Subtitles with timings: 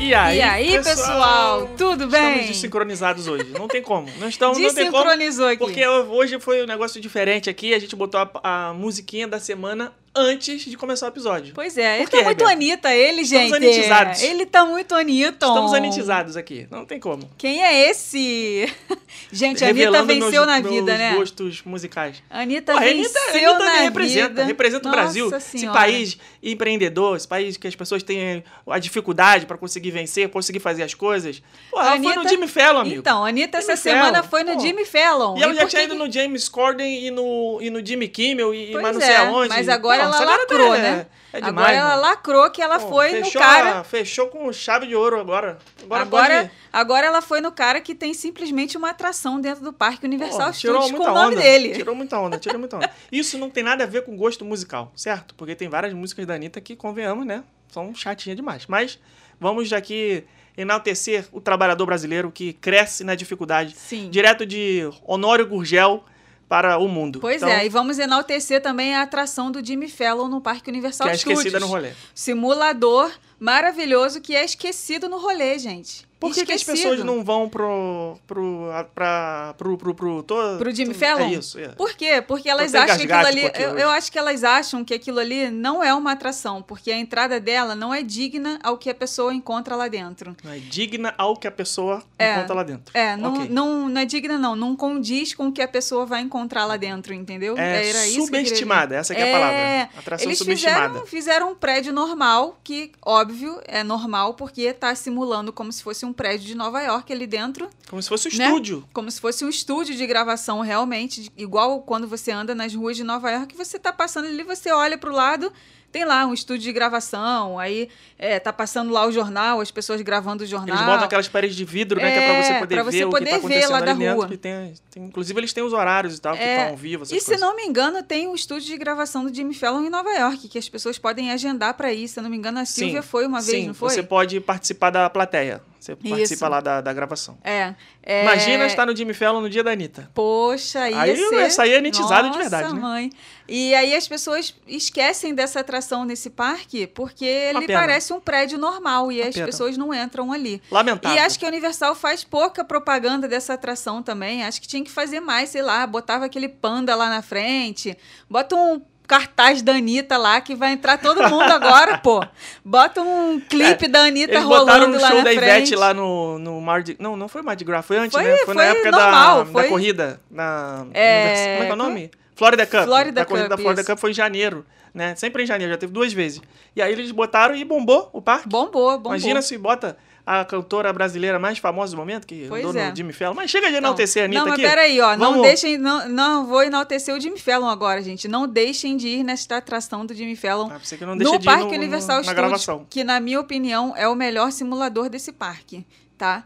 [0.00, 2.20] E aí, E aí, pessoal, tudo bem?
[2.30, 3.46] Estamos desincronizados hoje.
[3.50, 4.08] Não tem como.
[4.18, 5.04] Não, estamos, não tem como.
[5.04, 5.58] Desincronizou aqui.
[5.58, 7.74] Porque hoje foi um negócio diferente aqui.
[7.74, 11.52] A gente botou a, a musiquinha da semana antes de começar o episódio.
[11.54, 12.50] Pois é, ele tá muito Rebeca?
[12.50, 13.44] Anitta, ele, gente.
[13.52, 14.22] Estamos anitizados.
[14.22, 15.46] Ele tá muito Anitta.
[15.46, 16.66] Estamos anitizados aqui.
[16.70, 17.28] Não tem como.
[17.38, 18.68] Quem é esse?
[19.32, 21.14] gente, a Anitta venceu meus- na vida, meus né?
[21.16, 22.22] gostos musicais.
[22.30, 24.44] Anitta Pô, venceu Anitta, Anitta na representa, vida.
[24.44, 25.36] representa o Nossa Brasil.
[25.36, 25.78] Esse Senhora.
[25.78, 30.82] país empreendedor, esse país que as pessoas têm a dificuldade pra conseguir vencer, conseguir fazer
[30.82, 31.42] as coisas.
[31.70, 32.96] Pô, ela A foi no Anitta- Jimmy Fallon, amigo.
[33.00, 34.60] Então, a Anitta Jimmy essa semana Fallon, foi no pô.
[34.60, 35.36] Jimmy Fallon.
[35.38, 38.54] E ela já por tinha ido no James Corden e no, e no Jimmy Kimmel
[38.54, 39.48] e, Pois mas não sei é, aonde.
[39.48, 41.06] mas agora Pô, ela essa garota lacrou, é- né?
[41.30, 42.00] É demais, agora ela mano.
[42.02, 43.80] lacrou que ela Pô, foi no fechou cara.
[43.80, 45.58] a- fechou com chave de ouro agora.
[45.82, 46.50] Agora, Agora, pode...
[46.72, 50.52] agora ela foi no cara que tem simplesmente uma atração dentro do Parque Universal Pô,
[50.54, 51.74] Studios com muita o nome onda, dele.
[51.74, 52.90] Tirou muita onda, tirou muita onda.
[53.12, 55.34] Isso não tem nada a ver com gosto musical, certo?
[55.34, 57.44] Porque tem várias músicas da Anitta que, convenhamos, né?
[57.70, 58.64] São chatinhas demais.
[58.66, 58.98] Mas
[59.38, 60.24] vamos aqui
[60.56, 63.74] enaltecer o trabalhador brasileiro que cresce na dificuldade.
[63.76, 64.08] Sim.
[64.10, 66.02] Direto de Honório Gurgel
[66.48, 67.20] para o mundo.
[67.20, 71.06] Pois Então, é, e vamos enaltecer também a atração do Jimmy Fallon no Parque Universal
[71.08, 71.40] Que é Studios.
[71.40, 71.92] esquecida no rolê.
[72.14, 76.07] Simulador maravilhoso que é esquecido no rolê, gente.
[76.20, 78.16] Por que, que as pessoas não vão pro.
[78.26, 78.68] pro.
[78.94, 79.54] pra.
[79.56, 79.78] pro.
[79.78, 79.94] pro.
[79.94, 81.26] pro, to- Pro Jimmy Fallon?
[81.28, 81.68] É isso, é.
[81.68, 82.20] Por quê?
[82.26, 83.50] Porque elas acham que aquilo ali.
[83.54, 86.96] Eu, eu acho que elas acham que aquilo ali não é uma atração, porque a
[86.98, 90.36] entrada dela não é digna ao que a pessoa encontra lá dentro.
[90.42, 92.34] Não é digna ao que a pessoa É.
[92.36, 92.90] encontra lá dentro.
[92.98, 93.48] É, não, Ok.
[93.50, 94.56] não, não é digna, não.
[94.56, 97.56] Não condiz com o que a pessoa vai encontrar lá dentro, entendeu?
[97.56, 99.90] É Era isso subestimada, essa que é a palavra.
[99.98, 100.88] Atração Eles subestimada.
[100.88, 106.04] fizeram, fizeram um prédio normal, que, óbvio, é normal, porque tá simulando como se fosse
[106.04, 107.68] um prédio de Nova York ali dentro.
[107.88, 108.44] Como se fosse um né?
[108.46, 108.84] estúdio.
[108.92, 113.04] Como se fosse um estúdio de gravação realmente, igual quando você anda nas ruas de
[113.04, 115.52] Nova York, você tá passando ali, você olha pro lado,
[115.90, 120.02] tem lá um estúdio de gravação, aí é, tá passando lá o jornal, as pessoas
[120.02, 120.76] gravando o jornal.
[120.76, 122.10] Eles botam aquelas paredes de vidro, né?
[122.12, 123.70] que é pra É, você poder pra você ver o que poder tá ver acontecendo
[123.72, 124.16] lá da ali dentro.
[124.16, 124.28] rua.
[124.28, 127.04] que tem- tem- inclusive, eles têm os horários e tal, que É, estão ao vivo,
[127.04, 127.40] E se coisas.
[127.40, 130.58] não me engano, tem um estúdio de gravação do Jimmy Fallon em Nova York, que
[130.58, 132.06] as pessoas podem agendar pra ir.
[132.06, 133.88] Se não me engano, a Silvia foi uma vez, sim, não foi?
[133.88, 135.62] você pode participar da plateia.
[135.88, 136.48] Você participa Isso.
[136.48, 137.38] lá da, da gravação.
[137.42, 138.22] É, é.
[138.22, 140.10] Imagina estar no Jimmy Fallon no dia da Anitta.
[140.12, 141.50] Poxa, ia Aí ser...
[141.50, 142.80] sair anitizado de Nossa, verdade, né?
[142.80, 143.10] mãe.
[143.48, 147.80] E aí as pessoas esquecem dessa atração nesse parque porque Uma ele pena.
[147.80, 149.46] parece um prédio normal e Uma as pena.
[149.46, 150.60] pessoas não entram ali.
[150.70, 151.16] Lamentável.
[151.16, 154.44] E acho que a Universal faz pouca propaganda dessa atração também.
[154.44, 157.96] Acho que tinha que fazer mais, sei lá, botava aquele panda lá na frente,
[158.28, 162.22] bota um cartaz da Anitta lá que vai entrar todo mundo agora, pô.
[162.64, 165.44] Bota um clipe da Anitta Eles botaram rolando um lá show na da frente.
[165.44, 166.94] Ivete lá no, no Mardi...
[167.00, 168.36] Não, não foi Mardi Gras, foi antes, Foi- né?
[168.44, 170.20] Foi, na foi época normal, da, foi- da corrida.
[170.30, 172.10] Na, É, Como é que é o nome?
[172.36, 172.84] Florida Cup.
[172.84, 173.90] Florida a corrida Cup, da Florida isso.
[173.90, 174.64] Cup foi em janeiro,
[174.94, 175.16] né?
[175.16, 176.40] Sempre em janeiro, já teve duas vezes.
[176.76, 178.48] E aí eles botaram e bombou o parque.
[178.48, 179.12] Bombou, bombou.
[179.12, 179.96] Imagina se bota
[180.40, 182.90] a cantora brasileira mais famosa do momento, que Pois andou é.
[182.90, 183.34] no Jimmy Fallon.
[183.34, 184.62] Mas chega de Não, enaltecer a Anitta Não, aqui.
[184.62, 185.16] peraí, ó.
[185.16, 185.78] Não Vamos- deixem.
[185.78, 188.28] Não, não vou enaltecer o Jimmy Fallon agora, gente.
[188.28, 190.68] Não deixem de ir nesta atração do Jimmy Fallon.
[190.70, 194.06] Ah, que não no de Parque no- Universal no- Studios, que na minha opinião é
[194.08, 195.86] o melhor simulador desse parque,
[196.18, 196.44] tá?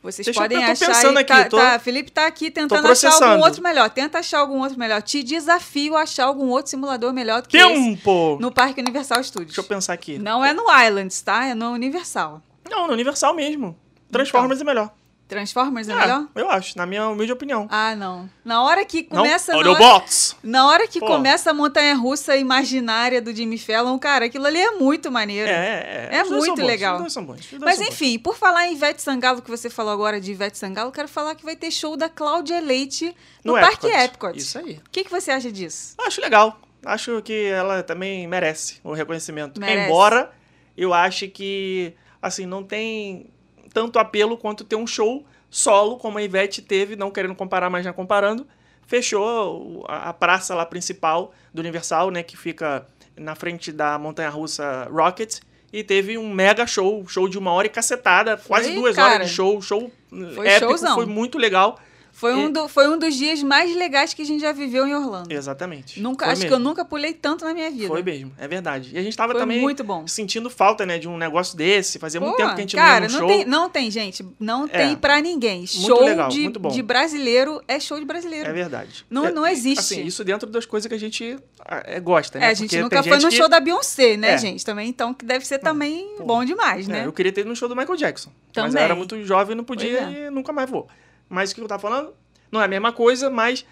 [0.00, 2.52] Vocês Deixa eu- podem eu tô achar pensando aqui, tá, tô- tá, Felipe tá aqui
[2.52, 3.90] tentando achar algum outro melhor.
[3.90, 5.02] Tenta achar algum outro melhor.
[5.02, 8.38] Te desafio a achar algum outro simulador melhor do que esse Tempo!
[8.40, 9.48] no Parque Universal Studios.
[9.48, 10.16] Deixa eu pensar aqui.
[10.16, 11.44] Não é no Islands, tá?
[11.46, 12.40] É no Universal.
[12.68, 13.76] Não, no Universal mesmo.
[14.10, 14.90] Transformers é melhor.
[15.28, 16.26] Transformers é É, melhor?
[16.34, 17.68] eu acho, na minha humilde opinião.
[17.70, 18.30] Ah, não.
[18.42, 19.52] Na hora que começa.
[19.52, 19.62] não?
[19.62, 20.04] na hora-!
[20.42, 21.06] Na hora que Pô.
[21.06, 25.50] começa a montanha russa imaginária do Jimmy Fallon, cara, aquilo ali é muito maneiro.
[25.50, 26.94] É, é, É dois muito bons, legal.
[26.96, 27.02] Bons.
[27.02, 27.50] Mas são bons.
[27.82, 31.08] enfim, por falar em Ivete Sangalo, que você falou agora de Ivete Sangalo, eu quero
[31.08, 34.34] falar que vai ter show da Cláudia Leite no, Parque Epcot.
[34.34, 34.80] Isso aí.
[34.86, 35.94] O que, que você acha disso?
[35.98, 36.58] Acho legal.
[36.86, 39.60] Acho que ela também merece o reconhecimento.
[39.60, 39.90] Merece.
[39.90, 40.30] Embora
[40.74, 43.26] eu ache que, assim, não tem
[43.72, 47.84] tanto apelo quanto ter um show solo, como a Ivete teve, não querendo comparar, mas
[47.84, 48.46] já comparando.
[48.86, 52.86] Fechou a praça lá principal do Universal, né, que fica
[53.16, 55.40] na frente da montanha-russa Rocket.
[55.70, 59.16] E teve um mega show, show de uma hora e cacetada, quase duas cara.
[59.16, 59.92] horas de show, show
[60.34, 60.94] Foi épico, showzão.
[60.94, 61.78] foi muito legal.
[62.18, 64.92] Foi um, do- foi um dos dias mais legais que a gente já viveu em
[64.94, 65.32] Orlando.
[65.32, 66.00] Exatamente.
[66.00, 66.56] Nunca, Foi acho que mesmo.
[66.62, 67.86] eu nunca pulei tanto na minha vida.
[67.86, 68.90] Foi mesmo, é verdade.
[68.92, 70.04] E a gente tava Foi também muito bom.
[70.06, 71.96] sentindo falta, né, de um negócio desse.
[71.98, 73.28] Fazia muito Pô, tempo que a gente cara, não ia num não show.
[73.28, 74.26] tem, não tem, gente.
[74.40, 74.68] Não É.
[74.68, 75.64] tem pra ninguém.
[75.64, 76.70] Show legal, de, muito bom.
[76.70, 78.48] de brasileiro é show de brasileiro.
[78.50, 79.06] É verdade.
[79.08, 79.78] Não- É, não existe.
[79.78, 82.46] Assim, isso dentro das coisas que a gente ah, é, gosta, né?
[82.46, 84.38] É, a gente Porque nunca foi gente no que- show da Beyoncé, né, É.
[84.38, 84.64] gente?
[84.64, 86.24] Também, então, que deve ser também pô.
[86.24, 87.06] bom demais, É, né?
[87.06, 88.30] eu queria ter ido no show do Michael Jackson.
[88.56, 88.80] Mas Também.
[88.82, 90.88] eu era muito jovem e não podia Pois e nunca mais vou.
[91.28, 92.14] Mas o que eu tava falando
[92.50, 93.64] não é a mesma coisa, mas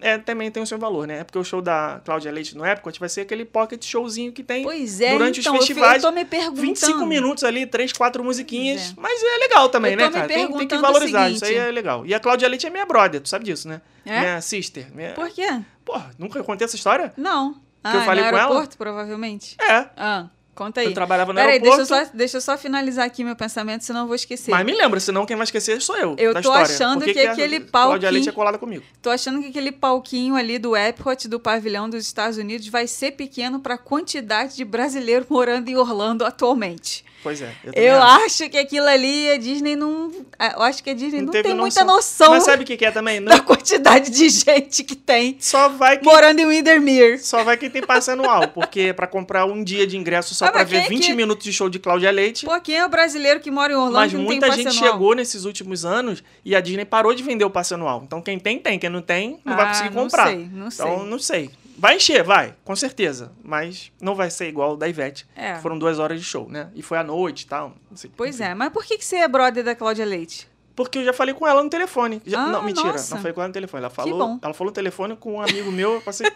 [0.00, 1.24] é, também tem o seu valor, né?
[1.24, 4.64] Porque o show da Cláudia Leite no Epcot vai ser aquele pocket showzinho que tem
[4.64, 6.02] é, durante então, os festivais.
[6.02, 6.62] eu tô me perguntando.
[6.62, 8.92] 25 minutos ali, três, quatro musiquinhas.
[8.94, 9.00] Pois é.
[9.00, 10.28] Mas é legal também, né, cara?
[10.28, 11.30] Tem, tem que valorizar.
[11.30, 12.06] Isso aí é legal.
[12.06, 13.80] E a Cláudia Leite é minha brother, tu sabe disso, né?
[14.04, 14.20] É?
[14.20, 14.86] Minha sister.
[14.94, 15.12] Minha...
[15.12, 15.60] Por quê?
[15.84, 17.12] Porra, nunca contei essa história?
[17.16, 17.60] Não.
[17.82, 18.46] Ah, Que eu falei no com ela?
[18.48, 19.56] aeroporto, provavelmente?
[19.60, 19.86] É.
[19.96, 20.26] Ah,
[20.58, 20.86] conta aí.
[20.86, 22.06] Eu trabalhava no Peraí, deixa eu, aeroporto.
[22.10, 24.50] só, deixa eu só finalizar aqui meu pensamento, senão eu vou esquecer.
[24.50, 26.16] Mas me lembra, senão quem vai esquecer sou eu.
[26.18, 26.62] Eu tô história.
[26.62, 28.84] achando que a aquele Cláudia palquinho- Leite é colada comigo.
[29.00, 33.12] Tô achando que aquele palquinho ali do Epcot, do pavilhão dos Estados Unidos, vai ser
[33.12, 37.04] pequeno pra quantidade de brasileiro morando em Orlando atualmente.
[37.22, 37.50] Pois é.
[37.64, 38.48] Eu, Eu acho.
[38.48, 40.10] que aquilo ali, a Disney não.
[40.56, 42.84] Eu acho que a Disney não, teve tem muita noção Mas sabe o que, que
[42.84, 43.18] é também?
[43.20, 47.18] Não, da quantidade de gente que tem só vai quem morando em Windermere.
[47.18, 50.52] Só vai quem tem passe anual, porque pra comprar um dia de ingresso só Ah,
[50.52, 52.46] quem ver é 20 que- minutos de show de Cláudia Leite.
[52.46, 54.92] Pô, quem é o brasileiro que mora em Orlando mas não muita gente anual?
[54.92, 58.02] chegou nesses últimos anos e a Disney parou de vender o passe anual.
[58.06, 58.78] Então quem tem, tem.
[58.78, 60.26] Quem não tem, não vai Ah, conseguir não comprar.
[60.28, 60.86] sei, não sei.
[60.86, 61.50] Então, não sei.
[61.78, 63.30] Vai encher, vai, com certeza.
[63.42, 65.26] Mas não vai ser igual o da Ivete.
[65.36, 65.54] É.
[65.54, 66.70] que Foram duas horas de show, né?
[66.74, 67.72] E foi à noite e tal.
[67.90, 68.10] não sei.
[68.16, 70.48] Pois é, mas por que, que você é brother da Cláudia Leite?
[70.74, 72.22] Porque eu já falei com ela no telefone.
[72.24, 73.12] Já- Ah, não, mentira, nossa.
[73.12, 73.80] não falei com ela no telefone.
[73.82, 75.94] Ela falou, ela falou no telefone com um amigo meu.
[75.94, 76.30] Eu passei,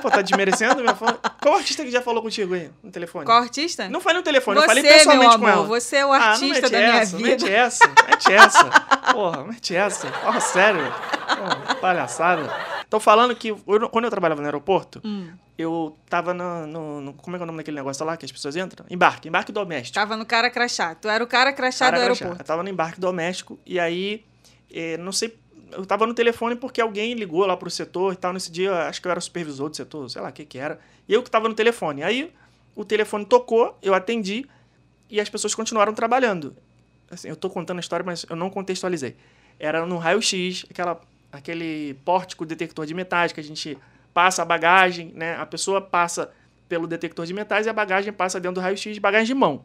[0.00, 0.80] pô, tá desmerecendo?
[0.80, 1.14] Minha fala.
[1.42, 3.24] Qual artista que já falou contigo aí no telefone?
[3.26, 3.88] Qual artista?
[3.88, 5.66] Não falei no telefone, você, eu falei pessoalmente meu com amor, ela.
[5.80, 7.28] você é o Ah, artista mete da minha essa, vida.
[7.30, 8.64] Mete essa, mete essa.
[9.12, 10.06] Porra, mete essa.
[10.08, 10.82] Porra, sério.
[11.26, 12.69] Porra, palhaçada.
[12.90, 15.30] Tô falando que eu- quando eu trabalhava no aeroporto, Hum.
[15.56, 18.24] eu tava no, no- no- Como é que é o nome daquele negócio lá que
[18.24, 18.84] as pessoas entram?
[18.90, 19.94] Embarque, embarque doméstico.
[19.94, 20.94] Tava no cara crachá.
[20.96, 22.24] Tu era o cara crachá Cara, do crachá.
[22.24, 22.42] aeroporto.
[22.42, 24.24] Eu tava no embarque doméstico e aí,
[24.72, 25.38] eh, não sei,
[25.70, 28.32] eu tava no telefone porque alguém ligou lá pro setor e tal.
[28.32, 30.80] Nesse dia, acho que eu era supervisor do setor, sei lá o que que era.
[31.08, 32.02] E eu que tava no telefone.
[32.02, 32.32] Aí
[32.74, 34.44] o telefone tocou, eu atendi
[35.08, 36.56] e as pessoas continuaram trabalhando.
[37.08, 39.16] Assim, eu tô contando a história, mas eu não contextualizei.
[39.60, 41.00] Era no raio-x, aquela,
[41.32, 43.76] aquele pórtico detector de metais que a gente
[44.12, 45.36] passa a bagagem, né?
[45.36, 46.30] A pessoa passa
[46.68, 49.62] pelo detector de metais e a bagagem passa dentro do raio-x, bagagem de mão.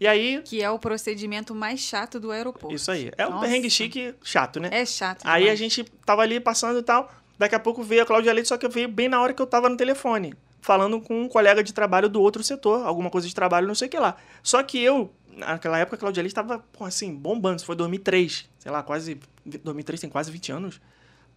[0.00, 2.74] E aí, Que é o procedimento mais chato do aeroporto.
[2.74, 3.10] isso aí.
[3.18, 3.46] É um Nossa.
[3.46, 4.68] perrengue chique chato, né?
[4.72, 5.22] É chato.
[5.24, 5.58] aí a demais.
[5.58, 7.10] gente tava ali passando e tal.
[7.36, 9.46] Daqui a pouco veio a Cláudia Leite, só que veio bem na hora que eu
[9.46, 10.34] tava no telefone.
[10.60, 12.84] Falando com um colega de trabalho do outro setor.
[12.86, 14.16] Alguma coisa de trabalho, não sei o que lá.
[14.42, 17.56] Só que eu, naquela época, a Cláudia Leite tava, assim, bombando.
[17.56, 18.48] Isso foi 2003.
[18.58, 19.18] Sei lá, quase...
[19.44, 20.80] 2003 tem quase 20 anos.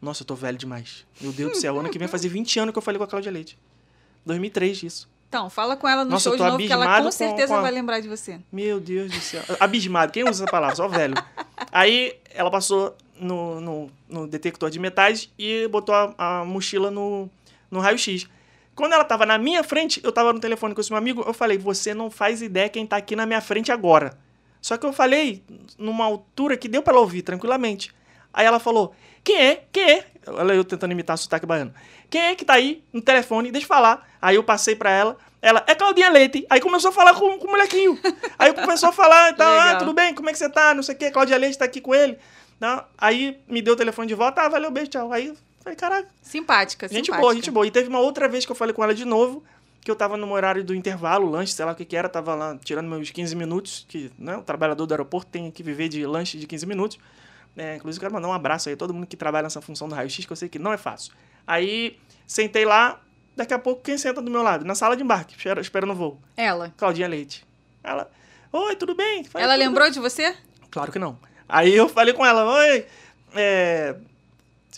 [0.01, 1.05] Nossa, eu tô velho demais.
[1.19, 3.03] Meu Deus do céu, ano que vem vai fazer 20 anos que eu falei com
[3.03, 3.57] a Cláudia Leite.
[4.25, 5.09] 2003 isso.
[5.29, 7.61] Então, fala com ela no Nossa, show de novo, que ela com certeza com a-
[7.61, 8.39] vai lembrar de você.
[8.51, 9.41] Meu Deus do céu.
[9.59, 10.11] Abismado.
[10.11, 10.75] Quem usa essa palavra?
[10.75, 11.13] Só velho.
[11.71, 17.29] Aí ela passou no, no, no detector de metais e botou a, a mochila no,
[17.69, 18.27] no raio-x.
[18.75, 21.33] Quando ela tava na minha frente, eu tava no telefone com esse meu amigo, eu
[21.33, 24.17] falei, você não faz ideia quem tá aqui na minha frente agora.
[24.61, 25.41] Só que eu falei
[25.77, 27.93] numa altura que deu pra ela ouvir tranquilamente.
[28.33, 29.63] Aí ela falou, quem é?
[29.71, 30.05] Quem é?
[30.27, 31.73] Olha eu tentando imitar sotaque baiano.
[32.09, 33.51] Quem é que tá aí no telefone?
[33.51, 34.07] Deixa eu falar.
[34.21, 36.45] Aí eu passei pra ela, ela, é Claudinha Leite.
[36.49, 37.97] Aí começou a falar com, com o molequinho.
[38.37, 40.73] Aí começou a falar e tal, ah, tudo bem, como é que você tá?
[40.73, 42.17] Não sei o quê, Claudinha Leite tá aqui com ele.
[42.59, 45.11] Não, aí me deu o telefone de volta, ah, valeu, beijo, tchau.
[45.11, 45.33] Aí
[45.63, 47.21] falei, caraca, Simpática, gente simpática.
[47.21, 47.65] boa, gente boa.
[47.65, 49.43] E teve uma outra vez que eu falei com ela de novo,
[49.81, 52.35] que eu tava no horário do intervalo, lanche, sei lá o que que era, tava
[52.35, 56.05] lá tirando meus 15 minutos, que né, o trabalhador do aeroporto tem que viver de
[56.05, 56.99] lanche de 15 minutos.
[57.57, 59.95] É, inclusive, quero mandar um abraço aí a todo mundo que trabalha nessa função do
[59.95, 61.13] raio-x, que eu sei que não é fácil.
[61.45, 62.99] Aí, sentei lá,
[63.35, 64.63] daqui a pouco, quem senta do meu lado?
[64.65, 66.19] Na sala de embarque, espera- esperando o voo.
[66.37, 66.73] Ela.
[66.77, 67.45] Claudinha Leite.
[67.83, 68.09] Ela,
[68.53, 69.23] oi, tudo bem?
[69.25, 70.35] Falei, Ela "Tudo lembrou de você?
[70.69, 71.17] Claro que não.
[71.49, 72.85] Aí eu falei com ela, oi,
[73.35, 73.95] é,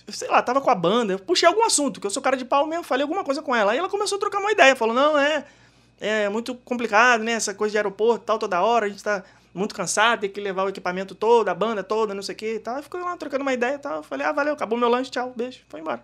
[0.10, 2.46] sei lá, tava com a banda, eu puxei algum assunto, que eu sou cara de
[2.46, 3.72] pau mesmo, falei alguma coisa com ela.
[3.74, 5.46] Aí ela começou a trocar uma ideia, falou, não, é,
[6.02, 9.76] é muito complicado, né, essa coisa de aeroporto, tal, toda hora, a gente tá muito
[9.76, 12.60] cansado, tem que levar o equipamento todo, a banda toda, não sei o que e
[12.60, 12.82] tal.
[12.82, 15.32] Ficou lá trocando uma ideia e tal, eu falei, ah, valeu, acabou meu lanche, tchau,
[15.36, 16.04] beijo, foi embora.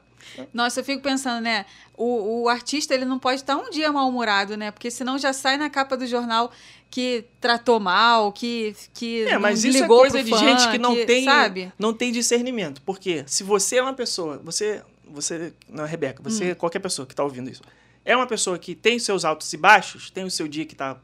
[0.54, 1.66] Nossa, eu fico pensando, né?
[1.96, 4.70] O, o artista, ele não pode estar um dia mal-humorado, né?
[4.70, 6.52] Porque senão já sai na capa do jornal
[6.92, 10.94] que tratou mal, que, que É, mas isso é coisa de fã, gente que não
[11.06, 11.72] tem, Sabe?
[11.80, 12.82] não tem discernimento.
[12.82, 16.30] Porque se você é uma pessoa, você, você, não, Rebeca, Hum.
[16.30, 17.62] você, qualquer pessoa que tá ouvindo isso,
[18.04, 20.98] é uma pessoa que tem seus altos e baixos, tem o seu dia que tá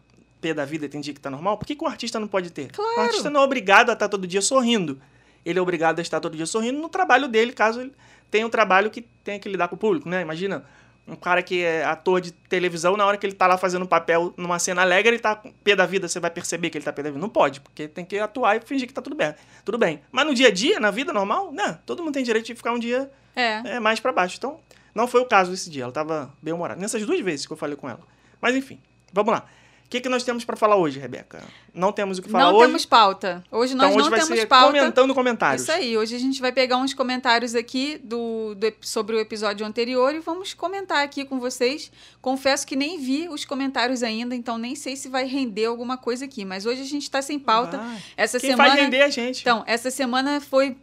[0.45, 2.51] pé da vida, tem dia que tá normal, por que, que o artista não pode
[2.51, 2.67] ter?
[2.71, 2.97] Claro.
[2.97, 5.01] O artista não é obrigado a estar todo dia sorrindo.
[5.43, 7.93] Ele é obrigado a estar todo dia sorrindo no trabalho dele, caso ele
[8.29, 10.21] tenha um trabalho que tenha que lidar com o público, né?
[10.21, 10.63] Imagina
[11.07, 13.87] um cara que é ator de televisão, na hora que ele tá lá fazendo um
[13.87, 16.85] papel numa cena alegre, ele tá com pé da vida, você vai perceber que ele
[16.85, 17.19] tá pé da vida.
[17.19, 19.33] Não pode, porque tem que atuar e fingir que tá tudo bem.
[19.63, 20.01] Tudo bem.
[20.11, 21.79] Mas no dia a dia, na vida normal, né?
[21.87, 23.75] Todo mundo tem direito de ficar um dia É.
[23.75, 24.35] é, mais pra baixo.
[24.37, 24.59] Então,
[24.93, 25.83] não foi o caso desse dia.
[25.83, 26.79] Ela tava bem humorada.
[26.79, 28.01] Nessas duas vezes que eu falei com ela.
[28.41, 28.79] Mas enfim,
[29.13, 29.45] vamos lá.
[29.85, 31.43] O que, que nós temos pra falar hoje, Rebeca?
[31.73, 32.65] Não temos o que falar Não hoje.
[32.65, 33.43] temos pauta.
[33.51, 34.65] Hoje nós então hoje não vai temos ser pauta.
[34.77, 35.61] comentando comentários.
[35.61, 39.65] Isso aí, hoje a gente vai pegar uns comentários aqui do, do sobre o episódio
[39.65, 41.91] anterior e vamos comentar aqui com vocês.
[42.19, 46.25] Confesso que nem vi os comentários ainda, então nem sei se vai render alguma coisa
[46.25, 46.43] aqui.
[46.43, 47.77] Mas hoje a gente está sem pauta.
[47.77, 48.03] Vai.
[48.17, 48.69] Essa Quem semana.
[48.69, 49.41] faz render a gente.
[49.41, 50.75] Então, essa semana foi.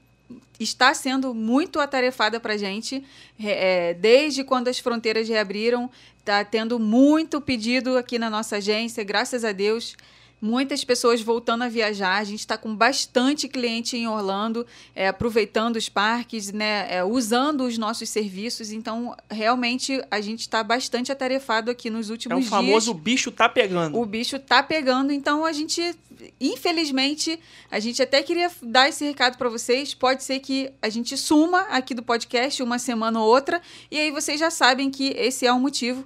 [0.61, 3.05] Está sendo muito atarefada pra gente.
[3.43, 5.91] É, é, desde quando as fronteiras reabriram,
[6.25, 9.97] tá tendo muito pedido aqui na nossa agência, graças a Deus.
[10.45, 12.19] Muitas pessoas voltando a viajar.
[12.19, 17.61] A gente está com bastante cliente em Orlando, é, aproveitando os parques, né, é, usando
[17.61, 18.73] os nossos serviços.
[18.73, 22.51] Então, realmente, a gente está bastante atarefado aqui nos é últimos o dias.
[22.51, 23.97] famoso bicho tá pegando.
[23.97, 25.95] O bicho tá pegando, então a gente,
[26.41, 27.39] infelizmente,
[27.71, 29.95] a gente até queria dar esse recado para vocês.
[29.95, 34.11] Pode ser que a gente suma aqui do podcast uma semana ou outra, e aí
[34.11, 36.05] vocês já sabem que esse é o motivo,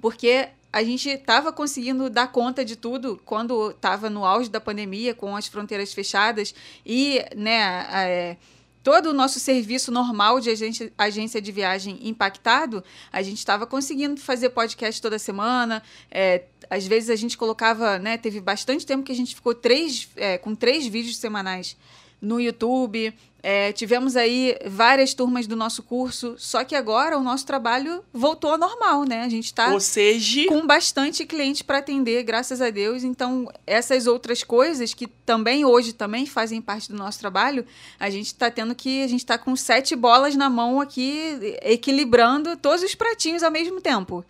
[0.00, 5.14] porque a gente estava conseguindo dar conta de tudo quando estava no auge da pandemia,
[5.14, 6.52] com as fronteiras fechadas
[6.84, 8.36] e, né, é,
[8.82, 14.20] todo o nosso serviço normal de agência, agência de viagem impactado, a gente estava conseguindo
[14.20, 15.80] fazer podcast toda semana.
[16.10, 18.16] é, às vezes a gente colocava, né?
[18.16, 21.76] Teve bastante tempo que a gente ficou três, é, com três vídeos semanais
[22.20, 23.14] no YouTube.
[23.46, 28.52] É, tivemos aí várias turmas do nosso curso, só que agora o nosso trabalho voltou
[28.52, 29.20] ao normal, né?
[29.20, 33.04] A gente está seja, com bastante cliente para atender, graças a Deus.
[33.04, 37.66] Então, essas outras coisas que também hoje também fazem parte do nosso trabalho,
[38.00, 42.56] a gente está tendo que a gente está com sete bolas na mão aqui, equilibrando
[42.56, 44.24] todos os pratinhos ao mesmo tempo.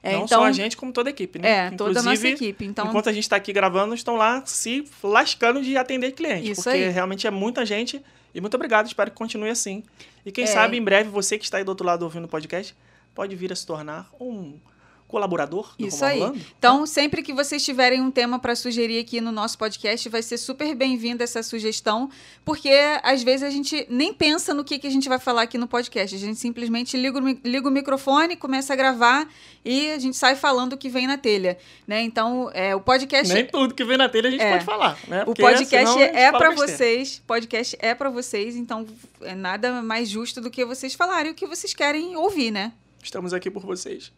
[0.00, 1.66] É, não então, só a gente, como toda a equipe, né?
[1.66, 2.64] É, toda a nossa Inclusive, equipe.
[2.66, 6.52] Então, Enquanto a gente está aqui gravando, estão lá se lascando de atender cliente.
[6.52, 6.88] Isso porque aí.
[6.88, 8.00] realmente é muita gente.
[8.34, 9.82] E muito obrigado, espero que continue assim.
[10.24, 10.46] E quem É.
[10.46, 12.74] sabe, em breve, você que está aí do outro lado ouvindo o podcast,
[13.14, 14.58] pode vir a se tornar um
[15.10, 16.20] colaborador do Isso aí.
[16.20, 16.40] Orlando.
[16.58, 20.38] Então, sempre que vocês tiverem um tema para sugerir aqui no nosso podcast, vai ser
[20.38, 22.08] super bem-vinda essa sugestão,
[22.44, 22.70] porque
[23.02, 25.66] às vezes a gente nem pensa no que, que a gente vai falar aqui no
[25.66, 26.14] podcast.
[26.14, 29.28] A gente simplesmente liga o, liga o microfone, começa a gravar
[29.64, 31.58] e a gente sai falando o que vem na telha.
[31.86, 32.02] Né?
[32.02, 33.32] Então, é, o podcast.
[33.34, 34.52] Nem tudo que vem na telha a gente É.
[34.52, 35.24] pode falar, né?
[35.26, 38.86] O podcast é para vocês, podcast é para vocês, então
[39.22, 42.72] é nada mais justo do que vocês falarem o que vocês querem ouvir, né?
[43.02, 44.12] Estamos aqui por vocês.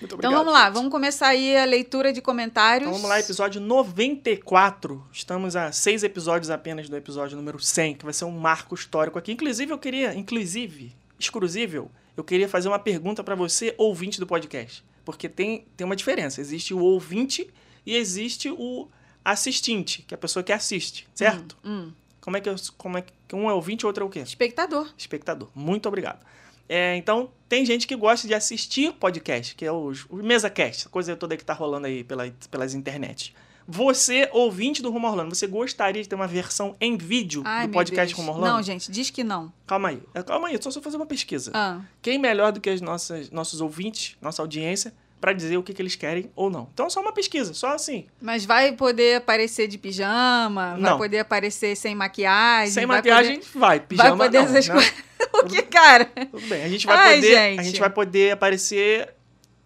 [0.00, 0.18] Muito obrigado.
[0.18, 0.74] Então vamos lá, gente.
[0.74, 2.82] vamos começar aí a leitura de comentários.
[2.88, 5.04] Então vamos lá, episódio 94.
[5.12, 9.18] Estamos a seis episódios apenas do episódio número 100, que vai ser um marco histórico
[9.18, 9.32] aqui.
[9.32, 14.84] Inclusive, eu queria, inclusive, exclusivo, eu queria fazer uma pergunta para você, ouvinte do podcast.
[15.04, 16.40] Porque tem, tem uma diferença.
[16.40, 17.50] Existe o ouvinte
[17.84, 18.88] e existe o
[19.24, 21.56] assistente, que é a pessoa que assiste, certo?
[21.64, 24.10] Hum, Como é que eu, como é que um é ouvinte e outro é o
[24.10, 24.20] quê?
[24.20, 24.88] espectador.
[24.96, 25.48] espectador.
[25.54, 26.24] Muito obrigado.
[26.72, 31.14] É, então, tem gente que gosta de assistir podcast, que é os, o MesaCast, coisa
[31.14, 33.34] toda que tá rolando aí pela, pelas internet.
[33.68, 37.74] Você, ouvinte do Rumo Orlando, você gostaria de ter uma versão em vídeo Ai, do
[37.74, 38.18] podcast Deus.
[38.18, 38.56] Rumo Orlando?
[38.56, 39.52] Não, gente, diz que não.
[39.66, 40.02] Calma aí.
[40.14, 41.50] É, Calma aí, só se eu fazer uma pesquisa.
[41.52, 45.74] Ah, Quem melhor do que os nossos, nossos ouvintes, nossa audiência, pra dizer o que,
[45.74, 46.68] que eles querem ou não.
[46.72, 48.06] Então só uma pesquisa, só assim.
[48.18, 50.96] Mas vai poder aparecer de pijama, vai Não.
[50.96, 52.72] poder aparecer sem maquiagem.
[52.72, 53.78] Sem vai maquiagem, vai.
[53.78, 54.74] Poder, Pijama vai poder não, essas né?
[54.74, 55.11] coisas.
[55.40, 56.04] o que, cara?
[56.04, 56.62] Tudo bem.
[56.64, 57.36] A gente vai Ai, poder.
[57.36, 57.64] A gente.
[57.64, 59.08] gente vai poder aparecer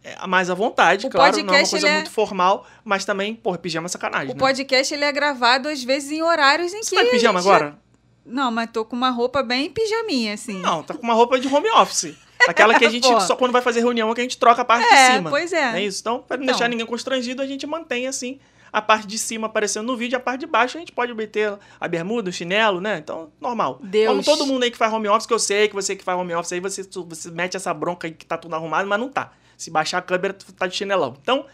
[0.05, 1.33] é, mais à vontade, O claro.
[1.33, 4.31] Não é uma podcast, coisa é- muito formal, mas também, porra, pijama é sacanagem.
[4.31, 4.39] O né?
[4.41, 6.97] podcast ele é gravado às vezes em horários em Você que.
[6.97, 7.79] tá de a pijama gente- agora?
[8.25, 10.61] Não, mas tô com uma roupa bem pijaminha, assim.
[10.61, 12.15] Não, tá com uma roupa de home office.
[12.49, 14.65] Aquela que a gente, só quando vai fazer reunião, é que a gente troca a
[14.65, 15.31] parte É, de cima.
[15.31, 15.67] pois é.
[15.71, 16.01] Não é isso?
[16.01, 16.55] Então, pra não Então.
[16.55, 18.41] deixar ninguém constrangido, a gente mantém assim.
[18.73, 21.59] A parte de cima aparecendo no vídeo, a parte de baixo a gente pode meter
[21.81, 22.99] a bermuda, o chinelo, né?
[22.99, 23.79] Então, normal.
[23.83, 24.09] Deus.
[24.09, 26.19] Como todo mundo aí que faz home office, que eu sei que você que faz
[26.19, 29.09] home office aí, você, você mete essa bronca aí que tá tudo arrumado, mas não
[29.09, 29.33] tá.
[29.57, 31.17] Se baixar a câmera, tu tá de chinelão.
[31.23, 31.47] Então,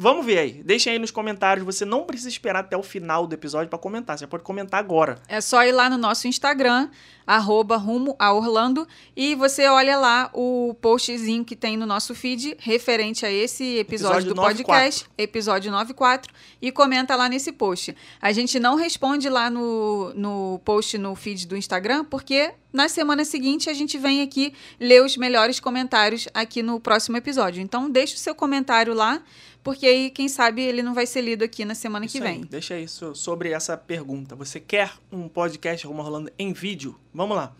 [0.00, 0.52] vamos ver aí.
[0.64, 1.64] Deixem aí nos comentários.
[1.64, 4.18] Você não precisa esperar até o final do episódio pra comentar.
[4.18, 5.18] Você pode comentar agora.
[5.28, 6.88] É só ir lá no nosso Instagram,
[7.26, 12.56] arroba rumo a Orlando, e você olha lá o postzinho que tem no nosso feed
[12.58, 14.74] referente a esse episódio, Episódio do 94.
[14.74, 17.94] podcast, episódio 94, e comenta lá nesse post.
[18.20, 23.24] A gente não responde lá no, no post no feed do Instagram, porque na semana
[23.24, 27.60] seguinte a gente vem aqui ler os melhores comentários aqui no próximo episódio.
[27.60, 29.22] Então deixa o seu comentário lá,
[29.62, 32.32] porque aí, quem sabe, ele não vai ser lido aqui na semana que Isso aí.
[32.32, 32.40] vem.
[32.42, 34.34] Deixa isso sobre essa pergunta.
[34.36, 36.98] Você quer um podcast Rumo a Orlando em vídeo?
[37.12, 37.52] Vamos lá.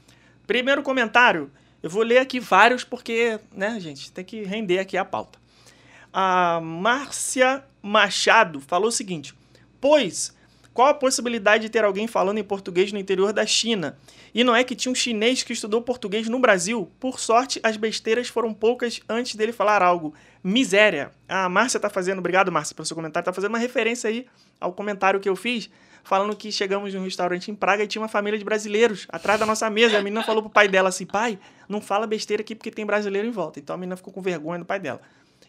[0.47, 1.50] Primeiro comentário.
[1.83, 5.38] Eu vou ler aqui vários porque, né, gente, tem que render aqui a pauta.
[6.12, 9.35] A Márcia Machado falou o seguinte:
[9.80, 10.35] Pois,
[10.73, 13.99] qual a possibilidade de ter alguém falando em português no interior da China?
[14.35, 16.90] E não é que tinha um chinês que estudou português no Brasil?
[17.00, 20.14] Por sorte, as besteiras foram poucas antes dele falar algo.
[20.42, 21.12] Miséria.
[21.28, 24.26] A Márcia tá fazendo, obrigado Márcia pelo seu comentário, tá fazendo uma referência aí
[24.59, 25.68] ao comentário que eu fiz,
[26.02, 29.38] falando que chegamos em um restaurante em Praga e tinha uma família de brasileiros atrás
[29.38, 29.99] da nossa mesa.
[29.99, 33.28] A menina falou pro pai dela assim: pai, não fala besteira aqui porque tem brasileiro
[33.28, 33.59] em volta.
[33.59, 35.00] Então a menina ficou com vergonha do pai dela.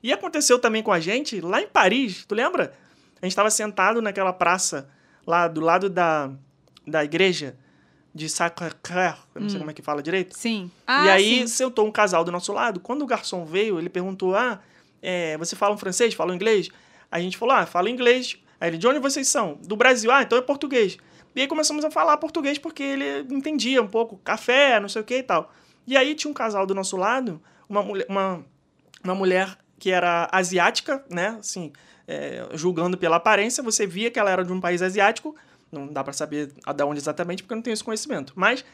[0.03, 2.73] E aconteceu também com a gente lá em Paris, tu lembra?
[3.21, 4.89] A gente estava sentado naquela praça
[5.27, 6.31] lá do lado da,
[6.87, 7.55] da igreja
[8.13, 10.35] de Sacré-Cœur, não sei como é que fala direito.
[10.35, 10.69] Sim.
[10.75, 11.47] e Ah, aí sim.
[11.47, 12.79] sentou um casal do nosso lado.
[12.79, 14.59] Quando o garçom veio, ele perguntou: Ah,
[15.01, 16.13] é, você fala um francês?
[16.13, 16.69] Fala um inglês?
[17.09, 18.37] A gente falou: Ah, fala inglês.
[18.59, 19.59] Aí ele: De onde vocês são?
[19.63, 20.11] Do Brasil.
[20.11, 20.97] Ah, então é português.
[21.35, 25.05] E aí começamos a falar português porque ele entendia um pouco café, não sei o
[25.05, 25.51] que e tal.
[25.87, 28.45] E aí tinha um casal do nosso lado, uma mulher, uma,
[29.03, 31.37] uma mulher que era asiática, né?
[31.39, 31.71] Assim,
[32.07, 35.35] é, julgando pela aparência, você via que ela era de um país asiático.
[35.71, 38.33] Não dá pra saber da onde exatamente, porque eu não tenho esse conhecimento.
[38.35, 38.65] Mas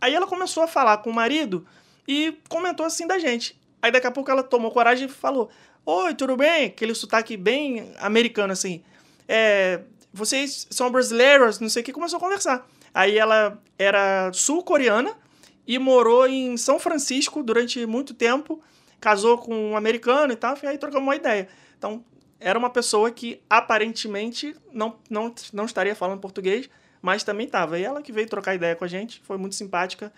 [0.00, 1.64] aí ela começou a falar com o marido
[2.06, 3.58] e comentou assim da gente.
[3.86, 5.48] Aí daqui a pouco ela tomou coragem e falou:
[5.84, 6.66] Oi, tudo bem?
[6.66, 8.82] Aquele sotaque bem americano, assim.
[9.28, 9.80] É,
[10.12, 12.66] vocês são brasileiros, não sei o que, começou a conversar.
[12.92, 15.16] Aí ela era sul-coreana
[15.64, 18.60] e morou em São Francisco durante muito tempo,
[19.00, 21.46] casou com um americano e tal, e aí trocamos uma ideia.
[21.78, 22.04] Então,
[22.40, 26.68] era uma pessoa que aparentemente não, não, não estaria falando português,
[27.00, 27.78] mas também estava.
[27.78, 30.12] E ela que veio trocar ideia com a gente, foi muito simpática.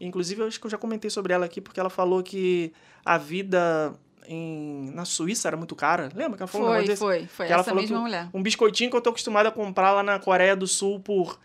[0.00, 2.72] Inclusive, eu acho que eu já comentei sobre ela aqui, porque ela falou que
[3.04, 3.94] a vida
[4.26, 6.08] em, na Suíça era muito cara.
[6.14, 6.98] Lembra que ela falou um Foi, desse?
[6.98, 8.28] foi, foi Que ela falou mesma que mulher.
[8.32, 11.38] Um biscoitinho que eu tô acostumado a comprar lá na Coreia do Sul por,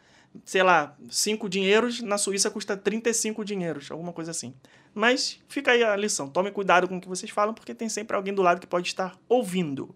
[0.44, 4.54] sei lá, 5 dinheiros, na Suíça custa 35 dinheiros, alguma coisa assim.
[4.94, 6.28] Mas fica aí a lição.
[6.28, 8.88] Tome cuidado com o que vocês falam, porque tem sempre alguém do lado que pode
[8.88, 9.94] estar ouvindo.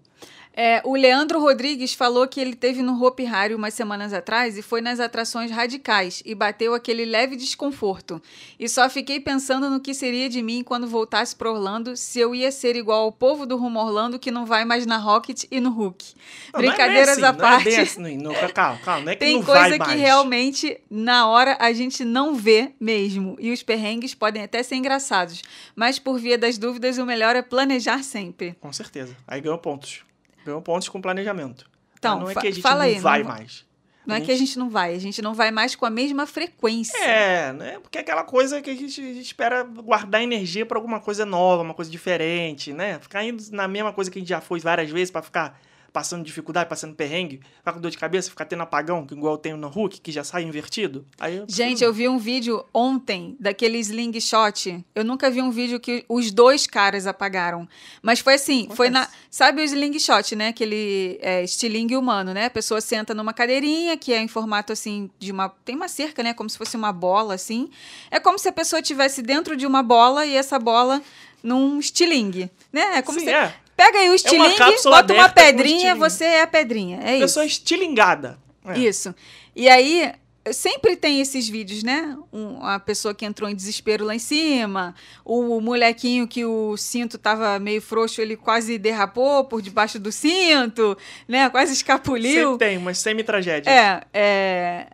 [0.56, 4.62] É, o Leandro Rodrigues falou que ele teve no Hopi Hari umas semanas atrás e
[4.62, 8.22] foi nas atrações radicais e bateu aquele leve desconforto.
[8.60, 12.36] E só fiquei pensando no que seria de mim quando voltasse para Orlando se eu
[12.36, 15.60] ia ser igual ao povo do Rumo Orlando que não vai mais na Rocket e
[15.60, 16.14] no Hulk.
[16.54, 17.70] Não, não é Brincadeiras assim, à não é parte.
[17.76, 20.00] assim, não, calma, calma, não é que Tem não coisa vai que mais.
[20.00, 23.36] realmente, na hora, a gente não vê mesmo.
[23.40, 25.42] E os perrengues podem até ser engraçados.
[25.76, 28.56] Mas, por via das dúvidas, o melhor é planejar sempre.
[28.62, 29.18] Com certeza.
[29.28, 30.04] Aí ganhou pontos.
[30.46, 31.70] Ganhou pontos com planejamento.
[31.98, 33.66] Então, não é que a gente fala não aí, vai não- mais.
[34.06, 36.28] Não é que a gente não vai, a gente não vai mais com a mesma
[36.28, 36.98] frequência.
[36.98, 37.80] É, né?
[37.80, 41.26] Porque é aquela coisa que a gente, a gente espera guardar energia pra alguma coisa
[41.26, 43.00] nova, uma coisa diferente, né?
[43.00, 45.58] Ficar indo na mesma coisa que a gente já foi várias vezes pra ficar
[45.94, 49.38] passando dificuldade, passando perrengue, ficar com dor de cabeça, ficar tendo apagão, que igual eu
[49.38, 51.06] tenho no Hulk, que já sai invertido.
[51.20, 54.84] Aí eu Gente, eu vi um vídeo ontem daquele slingshot.
[54.96, 57.70] Eu nunca vi um vídeo que os dois caras apagaram.
[58.02, 59.04] Mas foi assim, foi na.
[59.04, 59.24] Acontece.
[59.30, 60.48] Sabe o slingshot, né?
[60.48, 62.46] Aquele é, estilingue humano, né?
[62.46, 65.50] A pessoa senta numa cadeirinha que é em formato assim de uma.
[65.64, 66.34] Tem uma cerca, né?
[66.34, 67.70] Como se fosse uma bola, assim.
[68.10, 71.02] É como se a pessoa estivesse dentro de uma bola e essa bola
[71.44, 72.98] num estilingue, né?
[72.98, 73.32] É como Sim, se.
[73.32, 73.54] é.
[73.76, 77.00] Pega aí o estilingue, bota uma aberta com pedrinha, você é a pedrinha.
[77.04, 77.22] É isso.
[77.22, 78.38] Pessoa estilingada.
[78.66, 78.80] É.
[78.80, 79.14] Isso.
[79.56, 80.14] E aí,
[80.52, 82.18] sempre tem esses vídeos, né?
[82.32, 87.18] Um, a pessoa que entrou em desespero lá em cima, o molequinho que o cinto
[87.18, 91.50] tava meio frouxo, ele quase derrapou por debaixo do cinto, né?
[91.50, 92.52] Quase escapuliu.
[92.52, 93.74] Sempre tem, umas semi-tragédias.
[93.74, 94.88] É, é.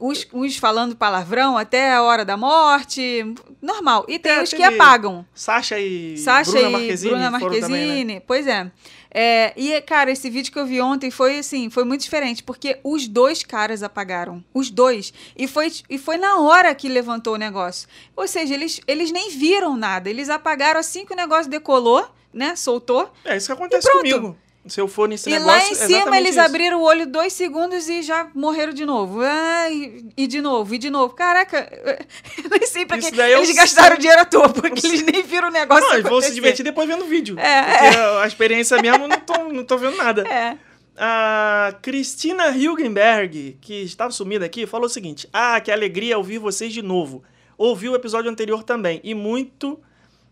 [0.00, 3.24] Uns, uns falando palavrão até a hora da morte,
[3.62, 4.04] normal.
[4.08, 5.24] E tem É, os que apagam.
[5.34, 7.60] Sasha e Sasha Bruna e Marquezine Bruna Marquezine.
[7.60, 8.20] também, né?
[8.20, 8.70] Pois é.
[9.16, 12.80] É, E, cara, esse vídeo que eu vi ontem foi assim, foi muito diferente, porque
[12.82, 14.42] os dois caras apagaram.
[14.52, 15.14] Os dois.
[15.36, 17.88] E foi, e foi na hora que levantou o negócio.
[18.16, 20.10] Ou seja, eles, eles nem viram nada.
[20.10, 22.56] Eles apagaram assim que o negócio decolou, né?
[22.56, 23.08] Soltou.
[23.24, 24.36] É isso que acontece pronto.
[24.64, 24.70] Comigo.
[24.72, 26.40] Se eu for nesse e negócio, lá em é cima exatamente eles isso.
[26.40, 29.20] abriram o olho dois segundos e já morreram de novo.
[29.22, 31.14] Ah, e, e de novo, e de novo.
[31.14, 31.68] Caraca,
[32.42, 35.22] eu nem sei pra que é eles gastaram sim- dinheiro à toa, porque eles nem
[35.22, 37.38] viram o negócio Não, eles vão se divertir depois vendo o vídeo.
[37.38, 40.22] É, Porque a experiência mesmo, não tô, não tô vendo nada.
[40.28, 40.56] É.
[40.96, 46.72] A Cristina Hilgenberg, que estava sumida aqui, falou o seguinte: Ah, que alegria ouvir vocês
[46.72, 47.22] de novo.
[47.58, 49.00] Ouvi o episódio anterior também.
[49.04, 49.78] E muito.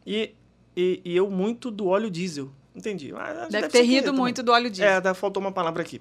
[0.07, 0.31] E,
[0.77, 2.51] e, e eu muito do óleo diesel.
[2.75, 3.13] Entendi.
[3.15, 4.21] Ah, Deve, ser ter rido também.
[4.21, 4.89] muito do óleo diesel.
[4.89, 6.01] É, faltou uma palavra aqui.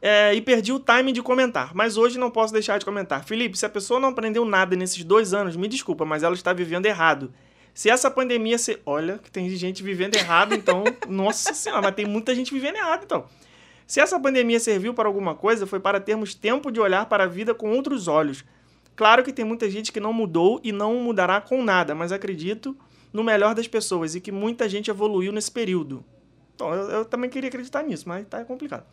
[0.00, 3.24] É, e perdi o timing de comentar, mas hoje não posso deixar de comentar.
[3.24, 6.52] Felipe, se a pessoa não aprendeu nada nesses dois anos, me desculpa, mas ela está
[6.52, 7.32] vivendo errado.
[7.72, 8.80] Se essa pandemia se.
[8.84, 10.82] Olha, que tem gente vivendo errado, então.
[11.08, 13.26] nossa senhora, mas tem muita gente vivendo errado, então.
[13.86, 17.26] Se essa pandemia serviu para alguma coisa, foi para termos tempo de olhar para a
[17.26, 18.44] vida com outros olhos.
[18.96, 22.76] Claro que tem muita gente que não mudou e não mudará com nada, mas acredito
[23.12, 26.04] no melhor das pessoas e que muita gente evoluiu nesse período.
[26.58, 28.84] Bom, eu, eu também queria acreditar nisso, mas tá complicado.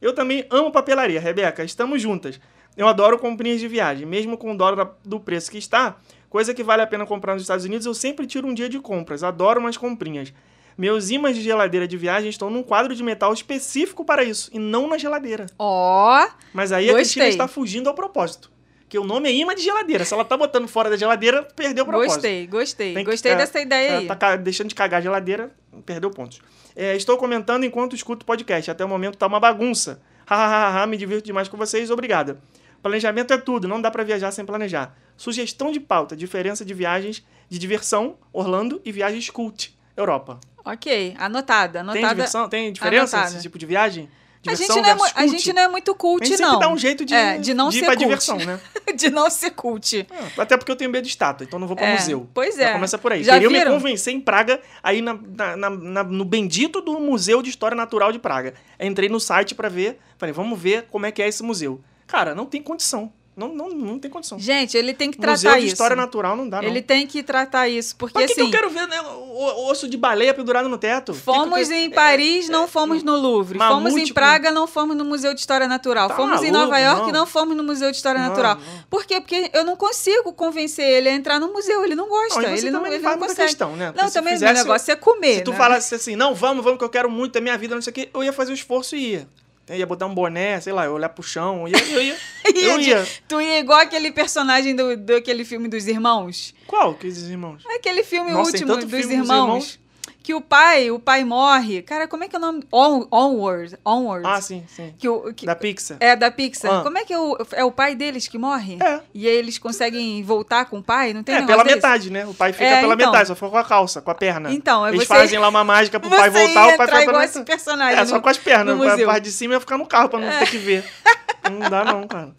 [0.00, 2.40] Eu também amo papelaria, Rebeca, estamos juntas.
[2.76, 5.96] Eu adoro comprinhas de viagem, mesmo com o dólar do preço que está,
[6.28, 8.80] coisa que vale a pena comprar nos Estados Unidos, eu sempre tiro um dia de
[8.80, 10.32] compras, adoro umas comprinhas.
[10.76, 14.58] Meus ímãs de geladeira de viagem estão num quadro de metal específico para isso, e
[14.58, 15.46] não na geladeira.
[15.56, 17.28] Ó, Mas aí a Cristina Gostei.
[17.28, 18.50] está fugindo ao propósito.
[18.88, 20.04] Que o nome é imã de geladeira.
[20.04, 22.14] Se ela tá botando fora da geladeira, perdeu o propósito.
[22.14, 22.94] gostei, gostei.
[22.94, 24.06] Tem que- Gostei é, dessa ideia Ela aí.
[24.18, 25.50] tá deixando de cagar a geladeira,
[25.84, 26.40] perdeu pontos.
[26.76, 28.70] É, estou comentando enquanto escuto o podcast.
[28.70, 30.00] Até o momento tá uma bagunça.
[30.26, 32.38] Hahaha, me divirto demais com vocês, obrigada.
[32.82, 34.94] Planejamento é tudo, não dá pra viajar sem planejar.
[35.16, 40.38] Sugestão de pauta: diferença de viagens de diversão, Orlando, e viagens cult, Europa.
[40.64, 42.08] Ok, anotada, Tem anotada.
[42.14, 42.48] diversão?
[42.48, 43.34] Tem diferença anotada.
[43.34, 44.08] nesse tipo de viagem?
[44.46, 46.58] A gente, Diversão não é, a gente não é muito cult, A gente não.
[46.58, 47.98] dá um jeito de, É, de não ir ser pra cult.
[47.98, 48.60] diversão, né?
[48.94, 50.06] de não ser cult.
[50.10, 52.28] Ah, Até porque eu tenho medo de estátua, então não vou pra É, museu.
[52.34, 52.72] pois Já é.
[52.72, 53.24] começa por aí.
[53.24, 53.72] Já Queriam me viram?
[53.72, 55.14] convencer em Praga, aí na,
[55.56, 58.54] na- na- no bendito do Museu de História Natural de Praga.
[58.78, 61.80] Entrei no site pra ver, falei, vamos ver como é que é esse museu.
[62.06, 63.12] Cara, não tem condição.
[63.36, 64.38] Não, não, não tem condição.
[64.38, 65.72] Gente, ele tem que tratar museu de isso.
[65.72, 66.68] História Natural não dá, não.
[66.68, 69.70] Ele tem que tratar isso, porque Pra que, que assim, eu quero ver né, o,
[69.70, 71.12] osso de baleia pendurado no teto?
[71.12, 73.58] Que que fomos quero- em Paris, não fomos no Louvre.
[73.58, 76.08] Mamute Fomos em Praga, não fomos no Museu de História Natural.
[76.08, 77.20] Tá fomos em Nova York, não.
[77.20, 77.26] não.
[77.26, 78.54] fomos no Museu de História Não, Natural.
[78.54, 78.84] não.
[78.88, 79.20] Por quê?
[79.20, 81.84] Porque eu não consigo convencer ele a entrar no museu.
[81.84, 82.40] Ele não gosta.
[82.40, 83.42] Não, e você ele não, ele não consegue.
[83.42, 83.92] questão, né?
[83.96, 85.38] Não, também o negócio é comer.
[85.38, 85.56] Se tu né?
[85.56, 87.94] falasse assim, não, vamos, vamos, que eu quero muito, é minha vida, não sei o
[87.94, 89.28] quê, eu ia fazer o esforço e ia.
[89.66, 91.88] Eu ia botar um boné, sei lá, eu olhar pro chão, eu ia.
[91.88, 92.16] Eu ia,
[92.54, 93.06] eu Ia.
[93.26, 96.54] Tu ia igual aquele personagem do, do aquele filme dos irmãos.
[96.66, 97.62] Qual que esses irmãos?
[97.66, 99.80] Aquele filme Nossa, último dos filme dos irmãos, irmãos.
[100.24, 101.82] Que o pai, o pai morre.
[101.82, 102.64] Cara, como é que é o nome?
[102.72, 103.76] On, onward.
[103.84, 104.26] Onward.
[104.26, 104.94] Ah, sim, sim.
[104.98, 105.98] Que o, que, Da Pixar.
[106.00, 106.80] é da Pixar.
[106.80, 106.82] Ah.
[106.82, 108.78] Como é que é o, é o pai deles que morre?
[108.82, 109.02] É.
[109.12, 111.12] E aí eles conseguem voltar com o pai?
[111.12, 111.76] Não tem É, pela desse?
[111.76, 112.24] metade, né?
[112.24, 113.06] O pai fica É, pela então.
[113.12, 114.50] metade, só for com a calça, com a perna.
[114.50, 117.02] Então, aí Eles você- fazem lá uma mágica pro pai voltar, o pai fica pela
[117.02, 118.80] igual esse personagem É, só no- com as pernas.
[118.80, 120.84] A parte de cima ia ficar no carro pra não ter que ver.
[121.52, 122.32] Não dá, não, cara.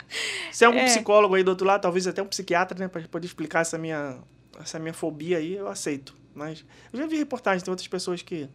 [0.52, 0.86] Se é algum É.
[0.86, 2.88] psicólogo aí do outro lado, talvez até um psiquiatra, né?
[2.88, 4.16] Pra poder explicar essa minha,
[4.60, 6.16] essa minha fobia aí, eu aceito.
[6.36, 8.50] Mas eu já vi reportagens de outras pessoas que.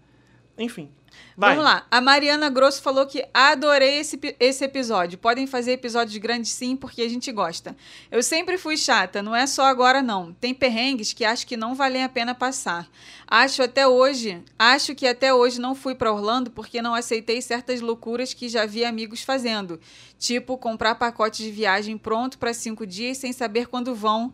[0.58, 0.92] Enfim.
[1.36, 1.56] Vai.
[1.56, 1.86] Vamos lá.
[1.90, 5.18] A Mariana Grosso falou que adorei esse, esse episódio.
[5.18, 7.76] Podem fazer episódios grandes sim, porque a gente gosta.
[8.10, 10.32] Eu sempre fui chata, não é só agora não.
[10.34, 12.88] Tem perrengues que acho que não valem a pena passar.
[13.26, 17.80] Acho até hoje, acho que até hoje não fui para Orlando porque não aceitei certas
[17.80, 19.80] loucuras que já vi amigos fazendo.
[20.18, 24.32] Tipo, comprar pacote de viagem pronto para cinco dias sem saber quando vão,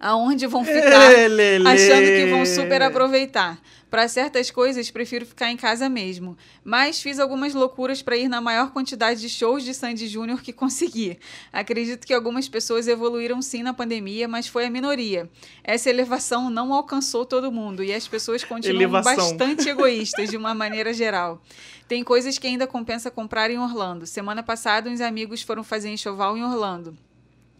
[0.00, 1.56] aonde vão ficar Lelê.
[1.66, 3.58] achando que vão super aproveitar.
[3.90, 6.36] Para certas coisas, prefiro ficar em casa mesmo.
[6.62, 10.52] Mas fiz algumas loucuras para ir na maior quantidade de shows de Sandy Júnior que
[10.52, 11.18] consegui.
[11.50, 15.28] Acredito que algumas pessoas evoluíram sim na pandemia, mas foi a minoria.
[15.64, 19.16] Essa elevação não alcançou todo mundo e as pessoas continuam Elevação.
[19.16, 21.40] bastante egoístas de uma maneira geral.
[21.88, 24.06] Tem coisas que ainda compensa comprar em Orlando.
[24.06, 26.94] Semana passada, uns amigos foram fazer enxoval em Orlando.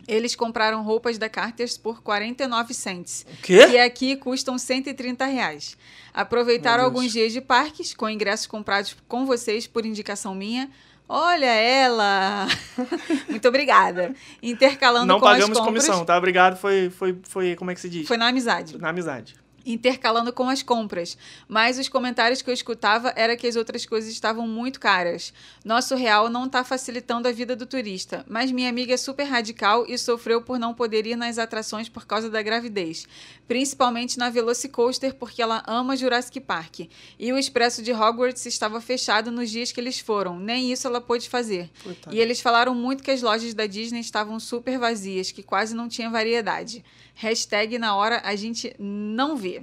[0.09, 3.67] Eles compraram roupas da Carters por 49 cents O quê?
[3.69, 5.77] que aqui custam 130 reais.
[6.15, 10.71] Aproveitaram alguns dias de parques com ingressos comprados com vocês por indicação minha.
[11.09, 12.47] Olha ela!
[13.29, 14.15] Muito obrigada.
[14.43, 15.85] Intercalando Não com as pagamos compras.
[15.87, 16.17] comissão, tá?
[16.19, 18.09] Obrigado, foi, foi, foi, como é que se diz?
[18.09, 18.77] Foi na amizade.
[18.79, 19.35] Na amizade.
[19.65, 21.17] Intercalando com as compras.
[21.47, 25.33] Mas os comentários que eu escutava era que as outras coisas estavam muito caras.
[25.65, 29.85] Nosso real não está facilitando a vida do turista, mas minha amiga é super radical
[29.89, 33.07] e sofreu por não poder ir nas atrações por causa da gravidez,
[33.47, 36.81] principalmente na Velocicoaster porque ela ama Jurassic Park.
[37.19, 41.01] E o expresso de Hogwarts estava fechado nos dias que eles foram, nem isso ela
[41.01, 41.71] pôde fazer.
[42.11, 45.89] E eles falaram muito que as lojas da Disney estavam super vazias, que quase não
[45.89, 46.85] tinha variedade.
[47.15, 49.58] Hashtag na hora a gente não vê.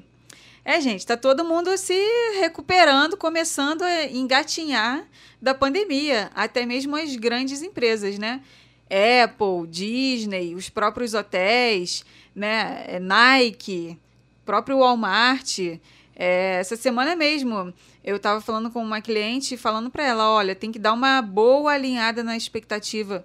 [0.67, 1.93] É, gente, tá todo mundo se
[2.39, 5.05] recuperando, começando a engatinhar
[5.39, 6.31] da pandemia.
[6.33, 8.41] Até mesmo as grandes empresas, né?
[9.23, 12.03] Apple, Disney, os próprios hotéis,
[12.35, 12.83] né?
[12.87, 13.95] É, Nike,
[14.43, 15.59] próprio Walmart.
[16.15, 17.71] É, essa semana mesmo,
[18.03, 21.73] eu estava falando com uma cliente, falando para ela, olha, tem que dar uma boa
[21.73, 23.23] alinhada na expectativa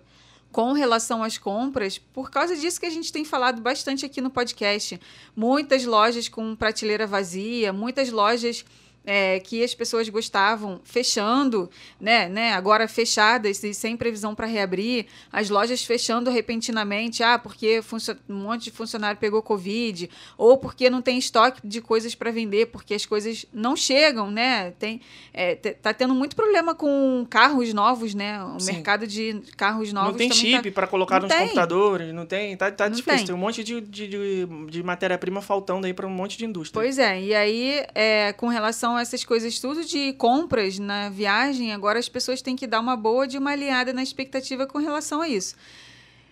[0.53, 4.31] com relação às compras, por causa disso que a gente tem falado bastante aqui no
[4.31, 5.01] podcast.
[5.35, 8.65] Muitas lojas com prateleira vazia, muitas lojas
[9.13, 11.69] é, que as pessoas gostavam fechando,
[12.01, 17.81] né, né, agora fechadas e sem previsão para reabrir, as lojas fechando repentinamente, ah, porque
[18.29, 22.67] um monte de funcionário pegou Covid, ou porque não tem estoque de coisas para vender,
[22.67, 24.71] porque as coisas não chegam, né?
[24.79, 25.01] Tem,
[25.35, 28.41] é, tá tendo muito problema com carros novos, né?
[28.45, 28.75] O Sim.
[28.75, 30.75] mercado de carros novos não tem também chip tá...
[30.75, 31.41] para colocar Não nos tem.
[31.49, 32.57] computadores, não tem.
[32.57, 33.17] Tá, tá Não difícil.
[33.17, 33.27] tem.
[33.27, 33.35] Tem.
[33.35, 36.81] um monte de, de, de, de matéria-prima faltando aí para um monte de indústria.
[36.81, 41.73] Pois é, e aí, é, com relação a essas coisas tudo de compras na viagem,
[41.73, 45.21] agora as pessoas têm que dar uma boa de uma alinhada na expectativa com relação
[45.21, 45.57] a isso.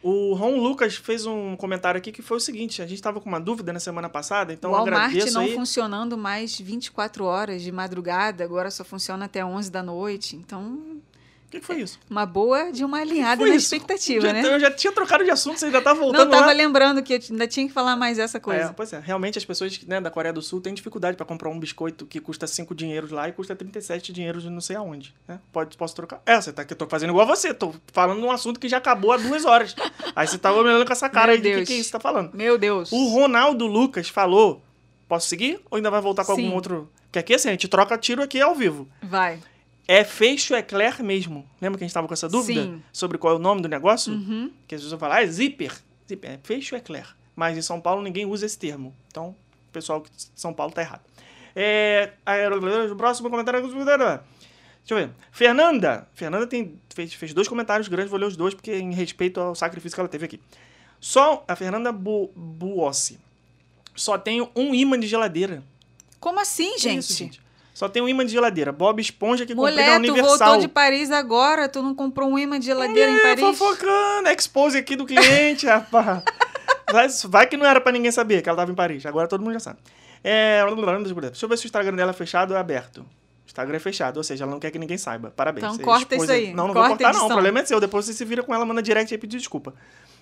[0.03, 3.29] O Ron Lucas fez um comentário aqui que foi o seguinte: a gente estava com
[3.29, 5.55] uma dúvida na semana passada, então o eu Walmart agradeço não aí.
[5.55, 10.37] funcionando mais 24 horas de madrugada, agora só funciona até 11 da noite.
[10.37, 11.01] Então,
[11.49, 11.99] O que, que foi isso?
[12.11, 13.75] uma boa de uma alinhada na isso?
[13.75, 14.43] expectativa, Já- né?
[14.45, 16.53] Eu já tinha trocado de assunto, você ainda tá voltando Não, tava lá.
[16.53, 18.75] lembrando que eu ainda tinha que falar mais essa É, coisa.
[18.75, 21.59] pois é, realmente as pessoas né, da Coreia do Sul têm dificuldade para comprar um
[21.59, 25.15] biscoito que custa 5 dinheiros lá e custa 37 dinheiros de não sei aonde.
[25.27, 25.41] Né?
[25.51, 26.21] Pode, posso trocar?
[26.27, 28.69] É, você tá que eu tô fazendo igual você, tô falando de um assunto que
[28.69, 29.75] já acabou há duas horas.
[30.15, 31.69] aí você tá olhando com essa cara Meu aí de que, Deus.
[31.69, 32.31] que você tá falando.
[32.35, 32.93] Meu Deus.
[32.93, 34.63] O Ronaldo Lucas falou:
[35.09, 35.59] posso seguir?
[35.71, 36.43] Ou ainda vai voltar com Sim.
[36.45, 36.91] algum outro?
[37.11, 38.87] Que aqui assim, a gente troca tiro aqui ao vivo.
[39.03, 39.39] Vai.
[39.91, 41.49] É Feixo Eclair mesmo.
[41.61, 42.63] Lembra que a gente tava com essa dúvida?
[42.63, 42.83] Sim.
[42.93, 44.13] Sobre qual é o nome do negócio?
[44.13, 44.53] Uhum.
[44.67, 45.73] Que as pessoas falam, ah, é zíper.
[46.07, 47.17] Zíper, é Feixo Eclair.
[47.35, 48.95] Mas em São Paulo ninguém usa esse termo.
[49.07, 51.01] Então, o pessoal de São Paulo tá errado.
[51.57, 52.13] É,
[52.91, 53.63] o próximo comentário.
[53.63, 54.23] Deixa
[54.91, 55.11] eu ver.
[55.33, 56.07] Fernanda.
[56.15, 59.55] Fernanda tem, fez, fez dois comentários grandes, vou ler os dois, porque em respeito ao
[59.55, 60.41] sacrifício que ela teve aqui.
[61.01, 63.19] Só a Fernanda Bu, Buossi.
[63.95, 65.63] Só tenho um imã de geladeira.
[66.21, 66.99] Como assim, gente?
[66.99, 67.41] isso, gente?
[67.79, 68.73] Só tem um imã de geladeira.
[68.73, 70.37] Bob Esponja que comprei na Mulher, tu Universal.
[70.49, 73.41] voltou de Paris agora, tu não comprou um imã de geladeira em É, Paris?
[73.41, 76.25] fofocando, expose aqui do cliente, rapaz.
[76.91, 79.07] Vai, vai que não era pra ninguém saber que ela tava em Paris.
[79.07, 79.79] Agora todo mundo já sabe.
[80.25, 83.03] É, deixa eu ver se o Instagram dela é fechado ou é aberto.
[83.03, 85.31] O Instagram é fechado, ou seja, ela não quer que ninguém saiba.
[85.37, 85.63] Parabéns.
[85.63, 87.27] Então você corta expôs isso aí, Não, não corta vou cortar não.
[87.27, 87.79] O problema é seu.
[87.79, 89.73] Depois você se vira com ela, manda direct e pedir desculpa.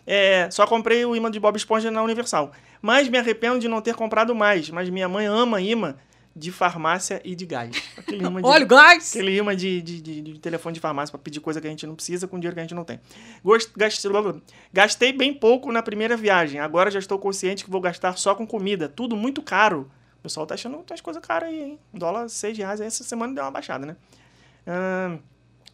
[0.06, 2.52] É, só comprei o imã de Bob Esponja na Universal.
[2.82, 4.68] Mas me arrependo de não ter comprado mais.
[4.68, 5.94] Mas minha mãe ama imã
[6.38, 7.82] de farmácia e de gás.
[7.96, 8.46] Aquele imã de...
[8.46, 9.08] Olha o gás!
[9.10, 11.86] Aquele imã de, de, de, de telefone de farmácia pra pedir coisa que a gente
[11.86, 13.00] não precisa com dinheiro que a gente não tem.
[13.42, 14.10] Gost- Gastei,
[14.72, 16.60] gastei bem pouco na primeira viagem.
[16.60, 18.86] Agora já estou consciente que vou gastar só com comida.
[18.86, 19.90] Tudo muito caro.
[20.18, 21.78] O pessoal tá achando as coisas caras aí, hein?
[21.94, 22.80] Dólar 6 reais.
[22.82, 23.96] Essa semana deu uma baixada, né?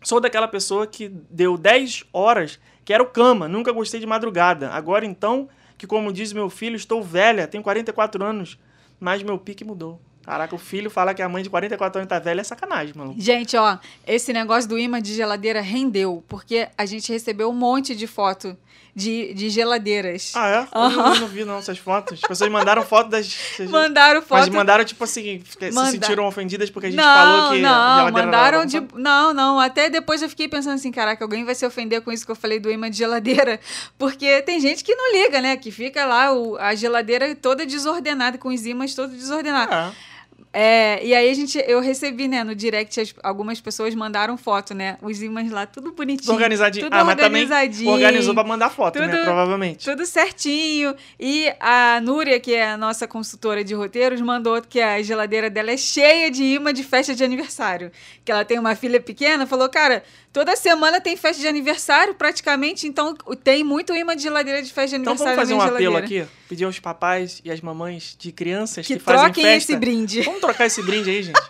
[0.05, 4.71] Sou daquela pessoa que deu 10 horas, quero cama, nunca gostei de madrugada.
[4.71, 5.49] Agora então,
[5.79, 8.59] que como diz meu filho, estou velha, tenho 44 anos,
[8.99, 10.01] mas meu pique mudou.
[10.25, 13.15] Caraca, o filho fala que a mãe de 44 anos tá velha é sacanagem, mano.
[13.19, 17.95] Gente, ó, esse negócio do imã de geladeira rendeu, porque a gente recebeu um monte
[17.97, 18.57] de foto
[18.95, 20.33] de, de geladeiras.
[20.37, 20.59] Ah, é?
[20.75, 22.21] Eu não- Eu não vi não essas fotos.
[22.23, 23.35] As pessoas mandaram foto das.
[23.69, 24.39] Mandaram foto.
[24.41, 28.11] Mas mandaram, tipo assim, Manda- se sentiram ofendidas porque a gente não, falou que não,
[28.13, 28.81] mandaram de.
[28.95, 29.59] Não, não.
[29.59, 32.37] Até depois eu fiquei pensando assim, caraca, alguém vai se ofender com isso que eu
[32.37, 33.59] falei do imã de geladeira.
[33.99, 35.57] Porque tem gente que não liga, né?
[35.57, 39.75] Que fica lá o- a geladeira toda desordenada, com os ímãs todos desordenados.
[39.75, 40.13] É.
[40.55, 44.75] É, e aí a gente, eu recebi, né, no direct, as- algumas pessoas mandaram foto,
[44.75, 44.99] né?
[45.01, 46.25] Os ímãs lá, tudo bonitinho.
[46.27, 46.85] Tudo organizadinho.
[46.85, 47.91] Tudo ah, mas também organizadinho.
[47.91, 49.09] organizou pra mandar foto, né?
[49.09, 49.85] Tudo- Provavelmente.
[49.89, 50.95] Tudo certinho.
[51.19, 55.71] E a Núria, que é a nossa consultora de roteiros, mandou que a geladeira dela
[55.71, 57.91] é cheia de imã de festa de aniversário.
[58.25, 62.87] Que ela tem uma filha pequena, falou, cara, toda semana tem festa de aniversário, praticamente,
[62.87, 63.15] então
[63.45, 66.27] tem muito imã de geladeira de festa de Então aniversário vamos fazer um apelo aqui,
[66.49, 69.73] pedir aos papais e às mamães de crianças que, Que fazem troquem festa.
[69.73, 70.23] esse brinde.
[70.23, 71.41] Vamos trocar esse brinde aí, gente.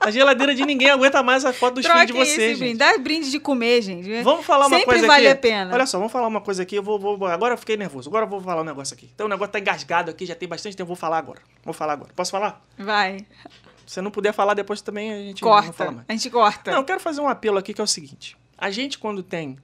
[0.00, 2.78] A geladeira de ninguém aguenta mais a foto dos filhos de Troquem vocês, esse brinde.
[2.78, 4.22] Dá brinde de comer, gente.
[4.22, 5.32] Vamos falar uma Sempre coisa vale aqui.
[5.32, 5.74] a pena.
[5.74, 6.76] Olha só, vamos falar uma coisa aqui.
[6.76, 8.08] Eu vou, vou- agora eu fiquei nervoso.
[8.08, 9.10] Agora eu vou falar um negócio aqui.
[9.14, 10.84] Então o negócio tá engasgado aqui, já tem bastante tempo.
[10.84, 11.40] Eu vou falar agora.
[11.62, 12.10] Vou falar agora.
[12.16, 12.62] Posso falar?
[12.78, 13.18] Vai.
[13.88, 15.90] Se você não puder falar depois também, a gente não fala Corta.
[15.90, 16.04] mais.
[16.08, 16.70] A gente corta.
[16.72, 18.36] Não, eu quero fazer um apelo aqui que é o seguinte.
[18.56, 19.56] A gente, quando tem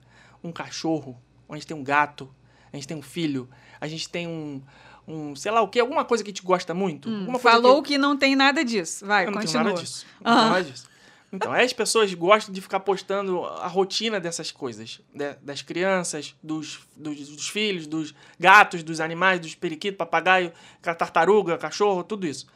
[0.43, 2.35] um cachorro, a gente tem um gato,
[2.73, 4.63] a gente tem um filho, a gente tem um,
[5.07, 7.09] um sei lá o que, alguma coisa que a gente gosta muito.
[7.11, 7.91] Hum, Falou que...
[7.93, 7.99] que...
[7.99, 9.05] não tem nada disso.
[9.05, 9.65] Vai, Eu não continua.
[9.65, 10.07] nada disso.
[10.23, 10.49] Não Aham.
[10.51, 10.89] nada disso.
[11.31, 15.01] Então, as pessoas gostam de ficar postando a rotina dessas coisas.
[15.13, 21.59] de- das crianças, dos, dos, dos filhos, dos gatos, dos animais, dos periquitos, papagaio, tartaruga,
[21.59, 22.47] cachorro, tudo isso.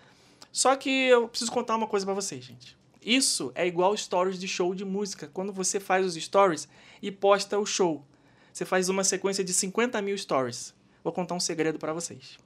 [0.58, 2.76] Só que eu preciso contar uma coisa pra vocês, gente.
[3.00, 5.30] Isso é igual stories de show de música.
[5.32, 6.66] Quando você faz os stories
[7.00, 8.04] e posta o show.
[8.52, 10.74] Você faz uma sequência de 50 mil stories.
[11.04, 12.38] Vou contar um segredo pra vocês.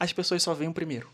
[0.00, 1.06] As pessoas só veem o primeiro.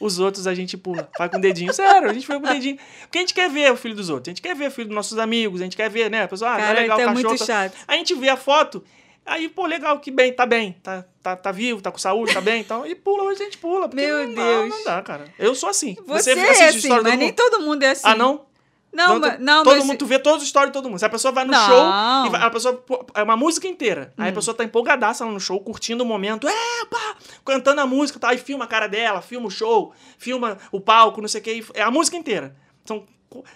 [0.00, 1.08] Os outros a gente pula.
[1.16, 1.72] Vai com o dedinho.
[1.72, 2.76] Sério, a gente foi com o dedinho.
[3.02, 4.26] Porque a gente quer ver o filho dos outros.
[4.26, 5.60] A gente quer ver o filho dos nossos amigos.
[5.60, 6.24] A gente quer ver, né?
[6.24, 7.28] A pessoa, ah, tá Cara, legal, então o é cachorro.
[7.30, 7.78] muito tá- chato.
[7.86, 8.82] A gente vê a foto.
[9.30, 10.72] Aí, pô, legal, que bem, tá bem.
[10.82, 12.60] Tá, tá, tá vivo, tá com saúde, tá bem.
[12.62, 13.88] Então, e pula, a gente pula.
[13.88, 14.68] porque Meu não dá, Deus.
[14.70, 15.24] não dá, cara.
[15.38, 15.96] Eu sou assim.
[16.04, 17.36] Você, assiste é assim, história mas todo nem mundo?
[17.36, 18.02] todo mundo é assim.
[18.08, 18.46] Ah, não?
[18.92, 20.98] Não, Não, mas, não todo mas- mundo, tu vê todos os stories de todo mundo.
[20.98, 21.64] Se a pessoa vai no Não.
[21.64, 24.12] show, e vai- a pessoa, é uma música inteira.
[24.18, 24.22] Hum.
[24.24, 27.14] Aí a pessoa tá empolgadaça lá no show, curtindo o momento, é, pá,
[27.44, 28.30] cantando a música, tá?
[28.30, 31.64] Aí filma a cara dela, filma o show, filma o palco, não sei o que.
[31.74, 32.56] É a música inteira.
[32.84, 33.06] São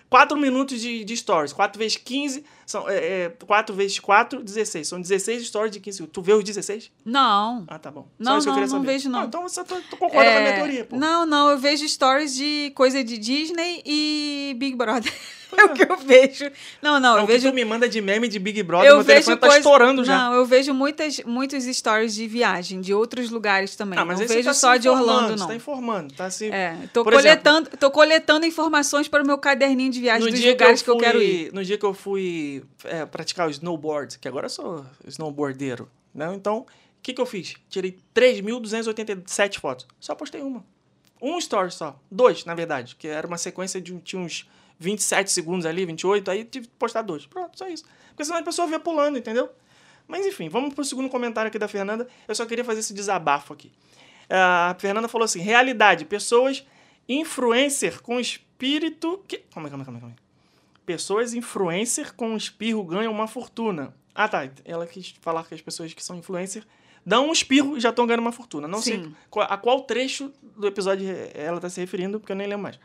[0.09, 1.53] 4 minutos de, de stories.
[1.53, 4.87] 4 vezes 15, são, é, é, 4 vezes 4, 16.
[4.89, 6.91] São 16 stories de 15 Tu vê os 16?
[7.05, 7.65] Não.
[7.67, 8.07] Ah, tá bom.
[8.19, 9.21] Não, que eu não, queria não vejo, não.
[9.21, 10.97] Ah, então você tá, tu concorda com a minha É, teoria, pô.
[10.97, 15.13] Não, não, eu vejo stories de coisa de Disney e Big Brother.
[15.57, 16.51] É o que eu vejo.
[16.83, 18.89] Não, não, Não, eu o que vejo tu me manda de meme de Big Brother,
[18.91, 20.19] eu meu vejo telefone tá coisa- estourando já.
[20.19, 23.97] Não, eu vejo muitas, muitos stories de viagem, de outros lugares também.
[23.97, 25.47] Ah, mas não você vejo tá só de Orlando, Você não.
[25.47, 26.51] tá informando, tá se...
[26.51, 30.44] É, tô Por exemplo, coletando, tô coletando informações para o meu caderninho de viagem dos
[30.44, 31.53] lugares que eu, quero ir.
[31.53, 36.33] No dia que eu fui é, praticar o snowboard, que agora eu sou snowboardeiro, né?
[36.35, 36.66] Então, o
[37.03, 37.55] que, que eu fiz?
[37.68, 39.87] Tirei 3.287 fotos.
[39.98, 40.64] Só postei uma.
[41.20, 41.98] Um story só.
[42.11, 42.96] Dois, na verdade.
[42.96, 44.48] Que era uma sequência de tinha uns
[44.79, 47.27] 27 segundos ali, 28, aí tive que postar dois.
[47.27, 47.85] Pronto, só isso.
[48.09, 49.48] Porque senão a pessoa vê pulando, entendeu?
[50.07, 52.07] Mas enfim, vamos pro segundo comentário aqui da Fernanda.
[52.29, 53.72] Eu só queria fazer esse desabafo aqui.
[54.29, 56.64] A Fernanda falou assim: realidade, pessoas
[57.09, 59.23] influencer com espírito.
[59.29, 59.38] Que...
[59.53, 60.17] Calma calma calma calma.
[60.87, 63.95] Pessoas influencer com espirro ganham uma fortuna.
[64.14, 64.49] Ah, tá.
[64.64, 66.64] Ela quis falar que as pessoas que são influencer
[67.05, 68.69] dão um espirro e já estão ganhando uma fortuna.
[68.69, 69.14] Não sei Sim.
[69.31, 72.79] qual- a qual trecho do episódio ela está se referindo, porque eu nem lembro mais.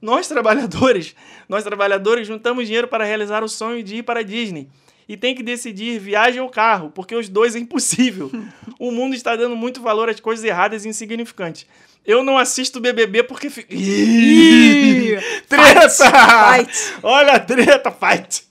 [0.00, 1.14] Nós trabalhadores,
[1.48, 4.68] nós trabalhadores juntamos dinheiro para realizar o sonho de ir para a Disney.
[5.08, 8.30] E tem que decidir viagem ou carro, porque os dois é impossível.
[8.78, 11.66] o mundo está dando muito valor às coisas erradas e insignificantes.
[12.06, 13.48] Eu não assisto BBB porque...
[13.48, 13.66] Fi...
[13.70, 15.16] Ih,
[15.48, 15.88] treta!
[15.88, 16.94] Fight.
[17.02, 18.44] Olha a treta, fight!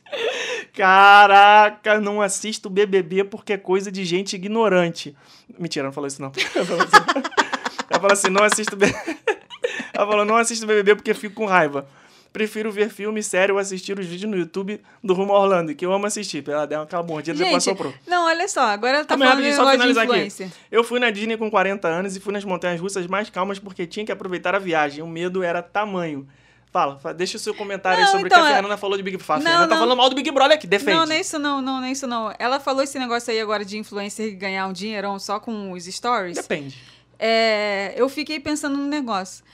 [0.74, 5.16] Caraca, não assisto BBB porque é coisa de gente ignorante.
[5.58, 6.32] Mentira, não falou isso não.
[6.56, 6.98] Ela falou assim,
[7.90, 9.18] ela falou assim não assisto BBB.
[9.94, 11.88] Ela falou, não assisto BBB porque fico com raiva.
[12.34, 15.94] Prefiro ver filme, série ou assistir os vídeos no YouTube do Rumo Orlando, que eu
[15.94, 16.44] amo assistir.
[16.50, 17.94] Ela deu aquela mordida e depois soprou.
[18.08, 20.52] não, olha só, agora ela tá aí, falando só finalizar aqui.
[20.72, 23.86] Eu fui na Disney com 40 anos e fui nas montanhas russas mais calmas porque
[23.86, 25.04] tinha que aproveitar a viagem.
[25.04, 26.28] O medo era tamanho.
[26.72, 28.78] Fala, fa- deixa o seu comentário aí Não, sobre o então, que a é- Fernanda
[28.78, 29.36] falou de Big Brother.
[29.36, 29.82] A Não, Fernanda tá não.
[29.84, 30.98] falando mal do Big Brother aqui, defende.
[30.98, 32.34] Não, nem isso não, não, nem isso não.
[32.40, 36.36] Ela falou esse negócio aí agora de influencer ganhar um dinheirão só com os stories.
[36.38, 36.76] Depende.
[37.20, 39.46] É, eu fiquei pensando num negócio.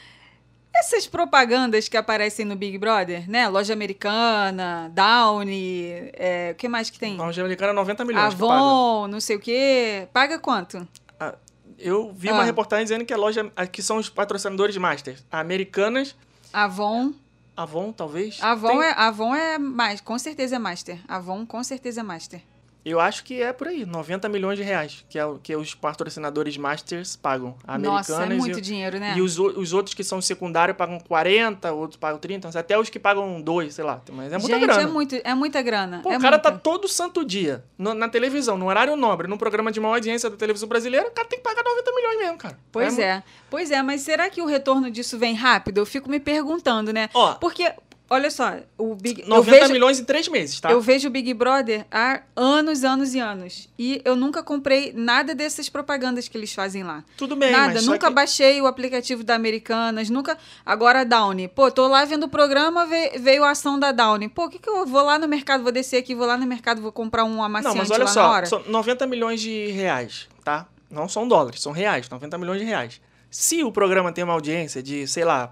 [0.80, 3.48] Essas propagandas que aparecem no Big Brother, né?
[3.50, 7.20] Loja Americana, Downy, é, o que mais que tem?
[7.20, 8.34] A Angélica 90 milhões.
[8.34, 10.08] Avon, não sei o quê.
[10.13, 10.88] Paga quanto?
[11.20, 11.36] Ah,
[11.78, 12.46] Eu vi uma Ah.
[12.46, 15.18] reportagem dizendo que a loja, ah, que são os patrocinadores Master.
[15.32, 16.13] A Americanas,
[16.52, 17.13] Avon.
[17.56, 18.38] Avon, talvez.
[18.42, 20.98] Avon Tem- é, Avon é mais, com certeza é Master.
[21.08, 22.42] Avon com certeza é Master.
[22.86, 25.76] Eu acho que é por aí, 90 milhões de reais, que é o que os
[25.76, 27.56] patrocinadores Masters pagam.
[27.68, 29.13] A Nossa, é Americanas muito e, dinheiro, né?
[29.18, 32.98] e os, os outros que são secundários pagam 40, outros pagam 30, até os que
[32.98, 34.02] pagam 2, sei lá.
[34.12, 34.82] Mas é muita Gente, grana.
[34.82, 36.00] é, muito, é muita grana.
[36.02, 36.52] Pô, é o cara muita.
[36.52, 40.30] tá todo santo dia no- na televisão, no horário nobre, num programa de maior audiência
[40.30, 42.58] da televisão brasileira, o cara tem que pagar 90 milhões mesmo, cara.
[42.72, 43.24] Pois mu- é.
[43.50, 45.80] Pois é, mas será que o retorno disso vem rápido?
[45.80, 47.10] Eu fico me perguntando, né?
[47.13, 47.72] Ó, Porque,
[48.10, 49.24] olha só, o Big...
[49.28, 50.72] 90 eu vejo, milhões em 3 meses, tá?
[50.72, 53.69] Eu vejo o Big Brother há anos, anos e anos.
[53.78, 57.04] E eu nunca comprei nada dessas propagandas que eles fazem lá.
[57.17, 60.38] Tudo bem, nada, nunca que- baixei o aplicativo da Americanas, nunca.
[60.65, 61.48] Agora a Downy.
[61.48, 64.29] Pô, tô lá vendo o programa, ve- veio a ação da Downy.
[64.29, 66.46] Pô, o que, que eu vou lá no mercado, vou descer aqui, vou lá no
[66.46, 70.67] mercado, vou comprar um Não, amaciante mas olha só, são 90 milhões de reais, tá?
[70.90, 73.00] Não são dólares, são reais, 90 milhões de reais.
[73.31, 75.52] Se o programa tem uma audiência de, sei lá,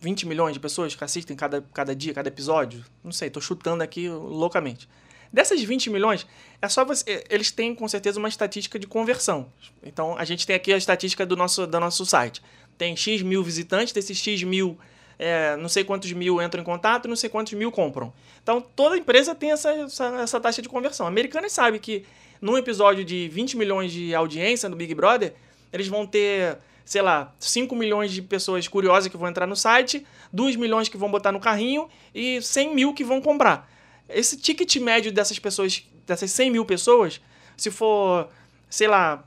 [0.00, 2.84] 20 milhões de pessoas que assistem cada, cada dia, cada episódio.
[3.02, 4.88] Não sei, tô chutando aqui loucamente.
[5.32, 6.26] Dessas 20 milhões,
[6.60, 7.24] é só você.
[7.30, 9.52] Eles têm com certeza uma estatística de conversão.
[9.82, 12.42] Então a gente tem aqui a estatística do nosso, do nosso site.
[12.76, 14.76] Tem X mil visitantes, desses X mil,
[15.18, 18.12] é, não sei quantos mil entram em contato, não sei quantos mil compram.
[18.42, 21.06] Então toda empresa tem essa, essa, essa taxa de conversão.
[21.06, 22.04] Americanas sabe que
[22.40, 25.34] num episódio de 20 milhões de audiência no Big Brother,
[25.72, 26.58] eles vão ter,
[26.90, 30.96] sei lá, 5 milhões de pessoas curiosas que vão entrar no site, 2 milhões que
[30.96, 33.70] vão botar no carrinho e 100 mil que vão comprar.
[34.08, 37.20] Esse ticket médio dessas pessoas, dessas 100 mil pessoas,
[37.56, 38.28] se for,
[38.68, 39.22] sei lá,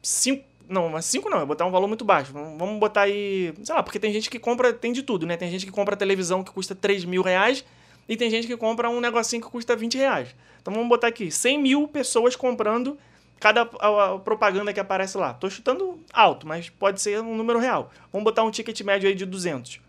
[0.00, 0.44] 5.
[0.68, 2.32] Não, mas 5 não, é botar um valor muito baixo.
[2.32, 3.52] Vamos botar aí.
[3.64, 5.36] Sei lá, porque tem gente que compra, tem de tudo, né?
[5.36, 7.64] Tem gente que compra televisão que custa 3 mil reais
[8.08, 10.36] e tem gente que compra um negocinho que custa 20 reais.
[10.62, 12.96] Então vamos botar aqui: 100 mil pessoas comprando
[13.40, 15.34] cada a- a propaganda que aparece lá.
[15.34, 17.90] Tô chutando alto, mas pode ser um número real.
[18.12, 19.80] Vamos botar um ticket médio aí de 200,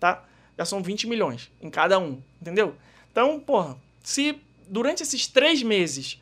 [0.00, 0.22] tá?
[0.58, 2.74] Já são 20 milhões em cada um, entendeu?
[3.12, 6.20] Então, porra, se durante esses três meses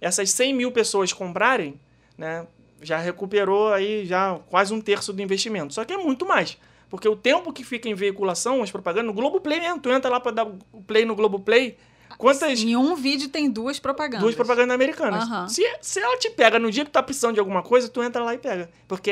[0.00, 1.80] essas 100 mil pessoas comprarem,
[2.16, 2.46] né,
[2.80, 5.74] já recuperou aí já quase um terço do investimento.
[5.74, 6.56] Só que é muito mais.
[6.88, 10.20] Porque o tempo que fica em veiculação, as propagandas, no Globoplay mesmo, tu entra lá
[10.20, 11.76] pra dar o play no Globoplay,
[12.18, 14.20] quantas Em um vídeo tem duas propagandas.
[14.20, 15.24] duas propagandas americanas.
[15.24, 15.48] Aham.
[15.48, 18.02] Se, se ela te pega no dia que tu tá precisando de alguma coisa, tu
[18.02, 18.68] entra lá e pega.
[18.86, 19.10] Porque,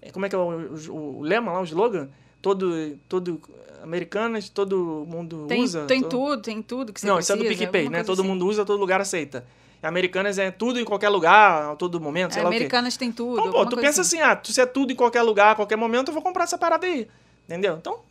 [0.00, 0.42] é, como é que é o,
[0.90, 2.08] o- o lema lá, o slogan?
[2.40, 3.40] Todo, todo
[3.82, 5.84] americanas, todo mundo Tem, usa.
[5.86, 7.34] tem to- tudo, tem tudo que você Não, precisa.
[7.38, 8.02] isso é do PicPay, né?
[8.04, 8.28] Todo assim.
[8.28, 9.44] mundo usa, todo lugar aceita.
[9.82, 12.48] Americanas é tudo em qualquer lugar, a todo momento, sei É, lá.
[12.50, 13.40] Americanas tem tudo.
[13.40, 15.76] Então, pô, tu pensa assim, ah, tu- se é tudo em qualquer lugar, a qualquer
[15.76, 17.06] momento, eu vou comprar essa parada aí.
[17.46, 17.76] Entendeu?
[17.80, 18.07] Então, é, é,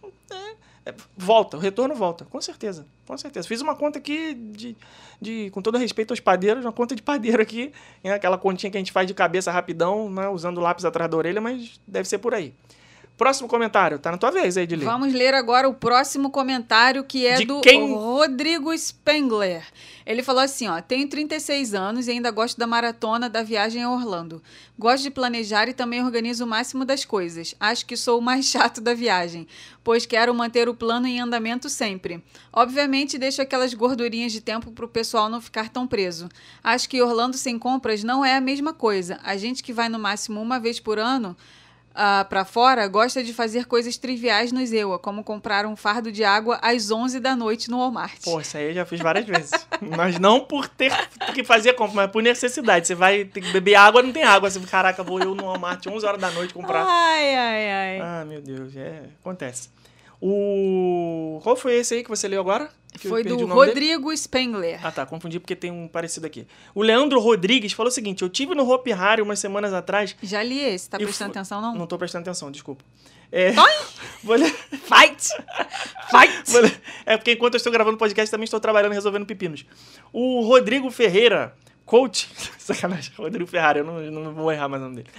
[1.15, 2.85] volta, o retorno volta, com certeza.
[3.05, 3.47] Com certeza.
[3.47, 4.75] Fiz uma conta aqui de,
[5.21, 7.71] de com todo respeito aos padeiros, uma conta de padeiro aqui,
[8.03, 8.13] né?
[8.13, 10.27] aquela continha que a gente faz de cabeça rapidão, né?
[10.27, 12.53] usando o lápis atrás da orelha, mas deve ser por aí.
[13.17, 14.85] Próximo comentário, tá na tua vez aí de ler.
[14.85, 17.91] Vamos ler agora o próximo comentário que é De do quem?
[17.91, 19.65] Rodrigo Spengler.
[20.05, 23.89] Ele falou assim, ó, tenho 36 anos e ainda gosto da maratona da viagem a
[23.89, 24.39] Orlando.
[24.77, 27.55] Gosto de planejar e também organizo o máximo das coisas.
[27.59, 29.47] Acho que sou o mais chato da viagem,
[29.83, 32.23] pois quero manter o plano em andamento sempre.
[32.53, 36.29] Obviamente deixo aquelas gordurinhas de tempo pro pessoal não ficar tão preso.
[36.63, 39.19] Acho que Orlando sem compras não é a mesma coisa.
[39.23, 41.35] A gente que vai no máximo uma vez por ano
[41.99, 46.23] ah, pra fora gosta de fazer coisas triviais no Zewa, como comprar um fardo de
[46.23, 48.23] água às 11 da noite no Walmart.
[48.23, 49.51] Pô, isso aí eu já fiz várias vezes.
[49.97, 50.93] Mas não por ter
[51.33, 52.85] que fazer compra, mas por necessidade.
[52.85, 54.47] Você vai ter que beber água, não tem água.
[54.47, 56.85] Você, caraca, vou eu no Walmart 11 horas da noite comprar.
[56.87, 57.99] Ai, ai, ai.
[57.99, 59.69] Ah, meu Deus, é, acontece.
[60.21, 62.69] O qual foi esse aí que você leu agora?
[62.97, 63.69] Foi do o nome dele?
[63.69, 64.79] Rodrigo Spengler.
[64.85, 66.47] Ah, tá, confundi porque tem um parecido aqui.
[66.73, 70.15] O Leandro Rodrigues falou o seguinte: eu tive no Hopi Hari umas semanas atrás.
[70.21, 71.75] Já li esse, tá prestando atenção não?
[71.75, 72.83] Não tô prestando atenção, desculpa.
[73.31, 73.51] É,
[74.23, 75.29] vou Fight!
[76.09, 76.43] Fight!
[76.51, 76.61] vou
[77.05, 79.65] é porque enquanto eu estou gravando podcast também estou trabalhando resolvendo pepinos.
[80.13, 81.53] O Rodrigo Ferreira,
[81.85, 82.29] coach.
[82.57, 85.09] Sacanagem, Rodrigo Ferrari, eu não, não vou errar mais o nome dele.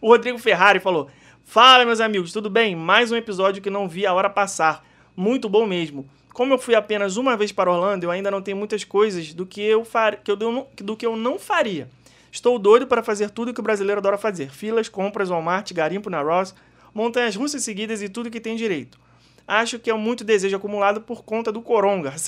[0.00, 1.08] O Rodrigo Ferrari falou:
[1.44, 2.74] Fala, meus amigos, tudo bem?
[2.74, 4.84] Mais um episódio que não vi a hora passar.
[5.16, 6.08] Muito bom mesmo.
[6.32, 9.44] Como eu fui apenas uma vez para Orlando, eu ainda não tenho muitas coisas do
[9.44, 10.16] que eu, far...
[10.16, 11.88] que eu não- do que eu não faria.
[12.30, 16.22] Estou doido para fazer tudo que o brasileiro adora fazer: filas, compras, Walmart, garimpo na
[16.22, 16.54] Ross,
[16.94, 18.98] montanhas russas seguidas e tudo que tem direito.
[19.46, 22.14] Acho que é muito desejo acumulado por conta do coronga.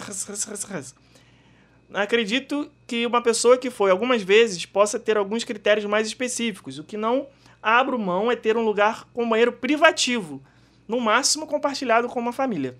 [1.93, 6.79] Acredito que uma pessoa que foi algumas vezes possa ter alguns critérios mais específicos.
[6.79, 7.27] O que não
[7.63, 10.43] abro mão é ter um lugar com banheiro privativo,
[10.89, 12.77] no máximo compartilhado com uma família.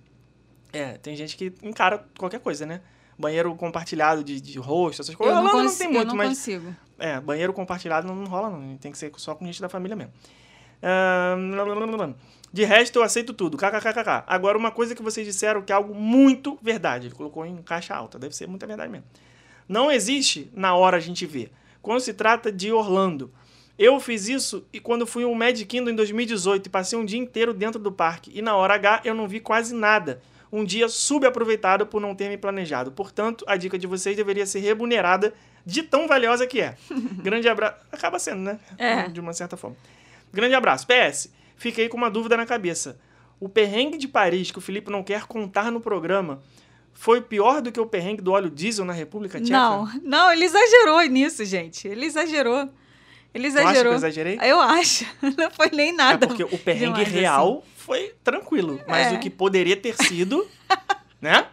[0.75, 2.81] É, tem gente que encara qualquer coisa, né?
[3.19, 5.37] Banheiro compartilhado de, de rosto, essas Eu coisas.
[5.37, 6.75] não, Lá não tem eu muito, não mas consigo.
[6.99, 8.77] é, banheiro compartilhado não, não rola, não.
[8.77, 10.13] Tem que ser só com gente da família mesmo.
[11.97, 12.15] Blá.
[12.53, 13.57] de resto, eu aceito tudo.
[13.57, 14.25] KKKKK.
[14.27, 17.07] Agora, uma coisa que vocês disseram que é algo muito verdade.
[17.07, 18.19] Ele colocou em caixa alta.
[18.19, 19.07] Deve ser muita verdade mesmo.
[19.69, 21.51] Não existe na hora a gente ver.
[21.81, 23.33] Quando se trata de Orlando.
[23.77, 27.19] Eu fiz isso e quando fui ao Magic Kingdom em 2018 e passei um dia
[27.19, 28.31] inteiro dentro do parque.
[28.33, 30.23] E na hora H eu não vi quase nada.
[30.55, 32.93] Um dia subaproveitado por não ter me planejado.
[32.93, 35.35] Portanto, a dica de vocês deveria ser remunerada
[35.67, 36.77] de tão valiosa que é.
[37.21, 37.77] Grande abraço.
[37.91, 38.61] Acaba sendo, né?
[38.79, 39.09] É.
[39.09, 39.77] De uma certa forma.
[40.33, 40.87] Grande abraço.
[40.87, 42.97] PS, fiquei com uma dúvida na cabeça.
[43.41, 46.41] O perrengue de Paris que o Felipe não quer contar no programa
[46.93, 49.59] foi pior do que o perrengue do óleo diesel na República Tcheca?
[49.59, 51.89] Não, não, ele exagerou nisso, gente.
[51.89, 52.69] Ele exagerou.
[53.35, 53.93] Ele exagerou.
[53.93, 54.39] eu exagerei?
[54.43, 55.05] Eu acho.
[55.37, 56.27] Não foi nem É nada.
[56.27, 57.19] porque o perrengue demais, assim.
[57.19, 59.17] real foi tranquilo, mas É.
[59.17, 60.47] o que poderia ter sido,
[61.21, 61.47] né?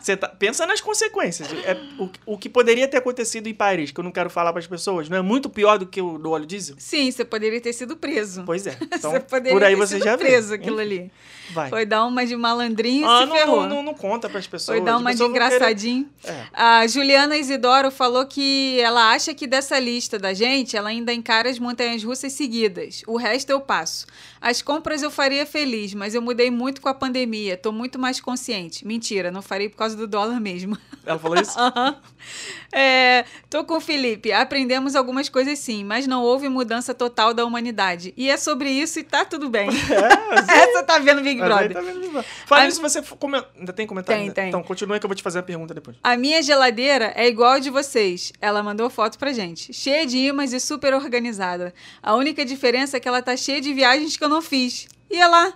[0.00, 1.48] Você tá, pensa nas consequências.
[1.64, 4.60] É, o, o que poderia ter acontecido em Paris, que eu não quero falar para
[4.60, 6.76] as pessoas, não é muito pior do que o do óleo diesel?
[6.78, 8.42] Sim, você poderia ter sido preso.
[8.44, 8.76] Pois é.
[9.00, 10.24] Então, você poderia por aí ter você sido já vê.
[10.24, 11.10] preso aquilo ali.
[11.52, 11.68] Vai.
[11.70, 13.60] Foi dar uma de malandrinho e ah, se não, ferrou.
[13.62, 14.78] não, não, não conta para as pessoas.
[14.78, 16.08] Foi dar uma de engraçadinho.
[16.22, 16.44] É.
[16.52, 21.48] A Juliana Isidoro falou que ela acha que dessa lista da gente, ela ainda encara
[21.48, 23.02] as montanhas russas seguidas.
[23.06, 24.06] O resto eu passo.
[24.40, 27.56] As compras eu faria feliz, mas eu mudei muito com a pandemia.
[27.56, 28.86] Tô muito mais consciente.
[28.86, 30.78] Mentira, não farei por causa do dólar mesmo.
[31.04, 31.56] Ela falou isso?
[32.72, 34.30] É, tô com o Felipe.
[34.30, 38.14] Aprendemos algumas coisas sim, mas não houve mudança total da humanidade.
[38.16, 39.68] E é sobre isso e tá tudo bem.
[40.48, 41.72] Essa tá vendo Big Brother.
[41.72, 42.30] tá vendo Big Brother.
[42.46, 43.02] Fala A- isso, você
[43.58, 44.22] ainda tem comentário?
[44.22, 44.48] Tem, tem.
[44.50, 45.96] Então, continua que eu vou te fazer a pergunta depois.
[46.04, 48.32] A minha geladeira é igual a de vocês.
[48.40, 49.72] Ela mandou foto pra gente.
[49.72, 51.74] Cheia de imãs e super organizada.
[52.00, 54.86] A única diferença é que ela tá cheia de viagens que eu não fiz.
[55.10, 55.52] E lá.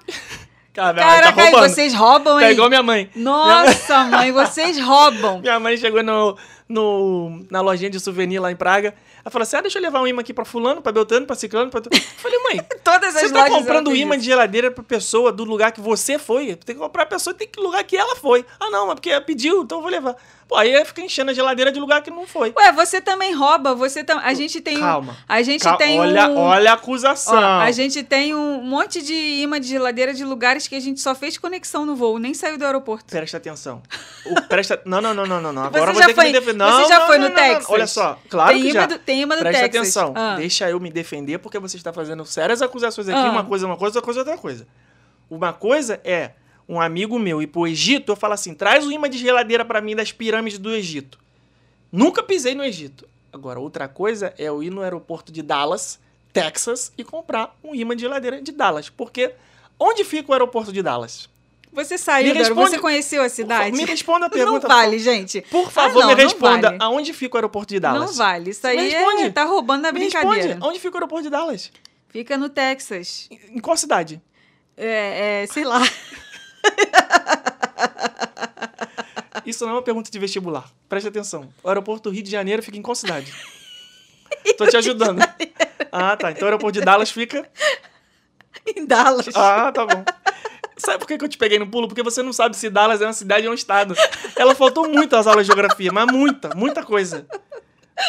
[0.75, 1.68] Cara, Caraca, aí roubando.
[1.70, 2.51] vocês roubam, Tá hein?
[2.53, 3.09] igual minha mãe.
[3.14, 5.39] Nossa, mãe, vocês roubam.
[5.41, 6.37] Minha mãe chegou no,
[6.68, 8.93] no, na lojinha de souvenir lá em Praga.
[9.25, 11.37] Ela falou assim: ah, deixa eu levar um imã aqui pra fulano, pra Beltrano, pra
[11.37, 11.81] Ciclano, pra...
[11.81, 15.31] tu-" Eu falei, mãe, Todas as você tá lojas comprando imã de geladeira pra pessoa
[15.31, 16.57] do lugar que você foi?
[16.57, 18.45] Tem que comprar a pessoa tem que lugar que ela foi.
[18.59, 20.16] Ah, não, mas porque ela pediu, então eu vou levar.
[20.47, 22.53] Pô, aí fica enchendo a geladeira de lugar que não foi.
[22.57, 24.18] Ué, você também rouba, você tam...
[24.18, 25.16] a gente tem um- Calma.
[25.26, 27.34] a gente tem olha, um olha a acusação.
[27.34, 31.01] Ó, a gente tem um monte de imã de geladeira de lugares que a gente
[31.01, 33.07] só fez conexão no voo, nem saiu do aeroporto.
[33.07, 33.82] Presta atenção.
[34.26, 34.80] O- presta...
[34.84, 35.64] Não, não, não, não, não, não.
[35.64, 36.64] Agora Você já foi- que me defender.
[36.64, 37.34] você Não, já não, foi no não.
[37.34, 37.70] Texas?
[37.70, 38.86] Olha só, claro tem que já.
[38.86, 39.97] do, tem imã do Presta Texas.
[39.97, 40.12] atenção.
[40.14, 40.36] Ah.
[40.36, 43.18] Deixa eu me defender porque você está fazendo sérias acusações aqui.
[43.18, 43.30] Ah.
[43.30, 44.66] Uma coisa é uma coisa, outra coisa é outra coisa.
[45.30, 46.32] Uma coisa é
[46.69, 49.81] um amigo meu ir pro Egito, eu falo assim: traz o imã de geladeira para
[49.81, 51.19] mim das pirâmides do Egito.
[51.93, 53.07] Nunca pisei no Egito.
[53.33, 55.99] Agora, outra coisa é eu ir no aeroporto de Dallas,
[56.33, 58.89] Texas, e comprar um imã de geladeira de Dallas.
[58.89, 59.33] Porque
[59.79, 61.29] onde fica o aeroporto de Dallas?
[61.73, 63.77] Você saiu, Me responde- você conheceu a cidade?
[63.77, 64.69] Me responda a pergunta.
[64.69, 65.41] não vale, gente.
[65.51, 66.69] Por favor, Ah, não, me responda.
[66.69, 66.79] vale.
[66.81, 68.11] Aonde fica o aeroporto de Dallas?
[68.11, 68.51] Não vale.
[68.51, 69.33] Isso aí é, responde.
[69.33, 70.37] tá roubando a Me brincadeira.
[70.37, 70.65] responde.
[70.67, 71.73] Onde fica o aeroporto de Dallas?
[72.11, 73.29] Fica no Texas.
[73.51, 74.23] Em qual cidade?
[74.77, 75.81] É, é, sei lá.
[79.45, 80.65] Isso não é uma pergunta de vestibular.
[80.89, 81.49] Preste atenção.
[81.62, 83.33] O aeroporto do Rio de Janeiro fica em qual cidade?
[84.57, 85.21] Tô te ajudando.
[85.93, 86.31] Ah, tá.
[86.31, 87.49] Então o aeroporto de Dallas fica.
[88.75, 89.29] em Dallas.
[89.35, 90.05] Ah, tá bom.
[90.77, 91.87] Sabe por que eu te peguei no pulo?
[91.87, 93.95] Porque você não sabe se Dallas é uma cidade ou um estado.
[94.37, 97.27] Ela faltou muito às aulas de geografia, mas muita, muita coisa.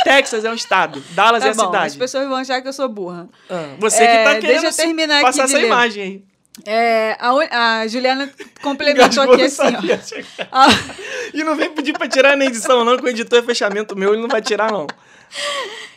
[0.03, 1.85] Texas é um estado, Dallas Tá é a bom, cidade.
[1.87, 3.29] as pessoas vão achar que eu sou burra.
[3.47, 5.67] Ah, você É, que tá querendo deixa eu terminar aqui passar de essa ler.
[5.67, 6.25] imagem aí.
[6.65, 8.31] É, a, a Juliana
[8.61, 10.45] complementou aqui assim, ó.
[10.51, 10.67] Ah,
[11.33, 14.13] E não vem pedir pra tirar na edição, não, que o editor é fechamento meu,
[14.13, 14.87] ele não vai tirar, não.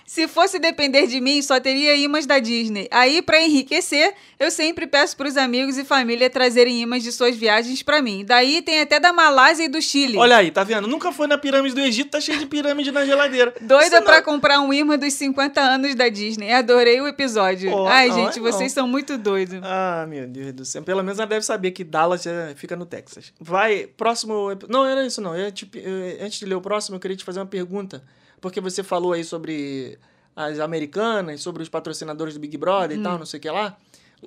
[0.09, 2.89] Se fosse depender de mim, só teria imãs da Disney.
[2.91, 7.83] Aí, pra enriquecer, eu sempre peço pros amigos e família trazerem imãs de suas viagens
[7.83, 8.25] pra mim.
[8.25, 10.17] Daí tem até da Malásia e do Chile.
[10.17, 10.89] Olha aí, tá vendo?
[10.89, 13.53] Nunca foi na pirâmide do Egito, tá cheio de pirâmide na geladeira.
[13.61, 16.51] Doida não- comprar um imã dos 50 anos da Disney.
[16.55, 17.71] Adorei o episódio.
[17.71, 18.83] Oh, Ai, não, gente, é vocês não.
[18.85, 19.61] são muito doidos.
[19.63, 20.83] Ah, meu Deus do céu.
[20.83, 23.31] Pelo menos ela deve saber que Dallas é- fica no Texas.
[23.39, 24.57] Vai, próximo.
[24.71, 25.37] Não, era isso não.
[25.37, 28.03] Eu te eu- antes de ler o próximo, eu queria te fazer uma pergunta.
[28.41, 29.99] Porque você falou aí sobre
[30.37, 33.03] as americanas, sobre os patrocinadores do Big Brother e Hum.
[33.03, 33.77] tal, não sei o que lá.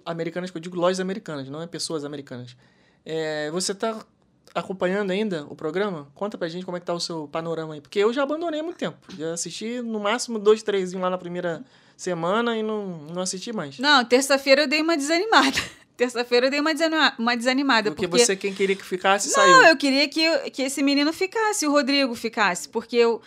[0.06, 2.56] Americanas, que eu digo lojas americanas, não é pessoas americanas.
[3.06, 4.04] É, você tá
[4.54, 6.08] acompanhando ainda o programa?
[6.14, 7.82] Conta pra gente como é que tá o seu panorama aí.
[7.82, 8.98] Porque eu já abandonei há muito tempo.
[9.18, 11.64] Já assisti no máximo dois, três lá na primeira
[11.96, 13.80] semana e não, não assisti mais.
[13.80, 15.58] Não, terça-feira eu dei uma desanimada.
[15.96, 17.92] Terça-feira eu dei uma, desanima- uma desanimada.
[17.92, 19.68] Porque, porque você, quem queria que ficasse, Não, saiu.
[19.68, 23.22] eu queria que, que esse menino ficasse, o Rodrigo ficasse, porque eu,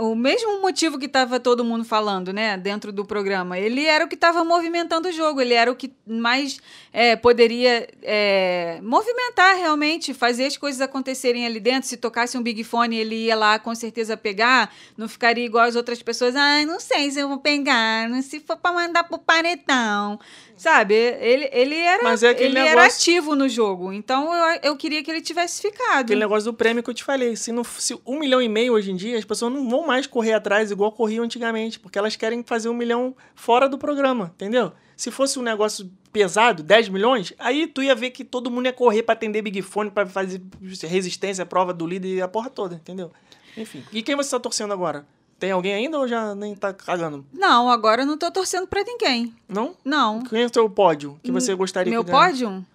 [0.00, 4.08] o mesmo motivo que estava todo mundo falando, né, dentro do programa, ele era o
[4.08, 6.58] que estava movimentando o jogo, ele era o que mais
[6.92, 11.88] é, poderia é, movimentar realmente, fazer as coisas acontecerem ali dentro.
[11.88, 15.76] Se tocasse um Big Fone, ele ia lá com certeza pegar, não ficaria igual as
[15.76, 19.18] outras pessoas, ai, não sei se eu vou pegar, não se for para mandar pro
[19.18, 20.18] paredão.
[20.56, 23.94] Sabe, ele, ele era, é ele era negócio- ativo no jogo.
[23.94, 26.00] Então eu, eu queria que ele tivesse ficado.
[26.04, 27.34] Aquele negócio do prêmio que eu te falei.
[27.34, 30.06] Se, não, se um milhão e meio hoje em dia, as pessoas não vão mais
[30.06, 31.80] correr atrás igual corriam antigamente.
[31.80, 34.72] Porque elas querem fazer um milhão fora do programa, entendeu?
[34.96, 38.72] Se fosse um negócio pesado, 10 milhões, aí tu ia ver que todo mundo ia
[38.72, 40.40] correr pra atender Big Fone, pra fazer
[40.86, 43.10] resistência, prova do líder e a porra toda, entendeu?
[43.56, 43.82] Enfim.
[43.92, 45.04] E quem você tá torcendo agora?
[45.38, 47.24] Tem alguém ainda ou já nem tá cagando?
[47.32, 49.34] Não, agora eu não tô torcendo pra ninguém.
[49.48, 49.74] Não?
[49.84, 50.22] Não.
[50.22, 52.44] Quem é o teu pódio que você gostaria Meu que ganhasse?
[52.44, 52.66] pódio?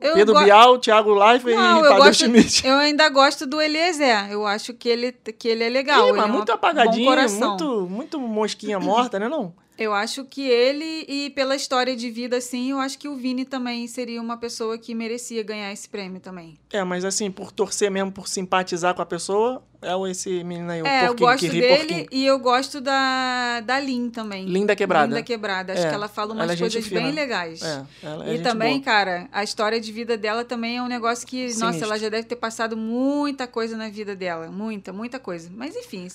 [0.00, 2.66] Eu Pedro go- Bial, Thiago Leifert Não, e eu, Tadeu gosto, Schmidt.
[2.66, 4.30] eu ainda gosto do Eliezer.
[4.30, 6.06] Eu acho que ele, que ele é legal.
[6.06, 9.52] Ih, ele mas é muito apagadinho, muito, muito mosquinha morta, né não?
[9.78, 13.46] Eu acho que ele, e pela história de vida, assim, eu acho que o Vini
[13.46, 16.58] também seria uma pessoa que merecia ganhar esse prêmio também.
[16.70, 20.82] É, mas assim, por torcer mesmo, por simpatizar com a pessoa, é esse menino aí,
[20.82, 22.06] o é, eu porquinho, gosto que ri dele porquinho.
[22.12, 24.44] e eu gosto da, da Lin também.
[24.46, 25.06] Linda Quebrada.
[25.06, 25.72] Linda Quebrada.
[25.72, 27.00] Acho É, que ela fala umas ela é coisas fina.
[27.00, 27.62] bem legais.
[27.62, 28.84] É, ela é E também, boa.
[28.84, 31.84] cara, a história de vida dela também é um negócio que, nossa, Sinistro.
[31.86, 34.48] ela já deve ter passado muita coisa na vida dela.
[34.50, 35.50] Muita, muita coisa.
[35.54, 36.06] Mas enfim.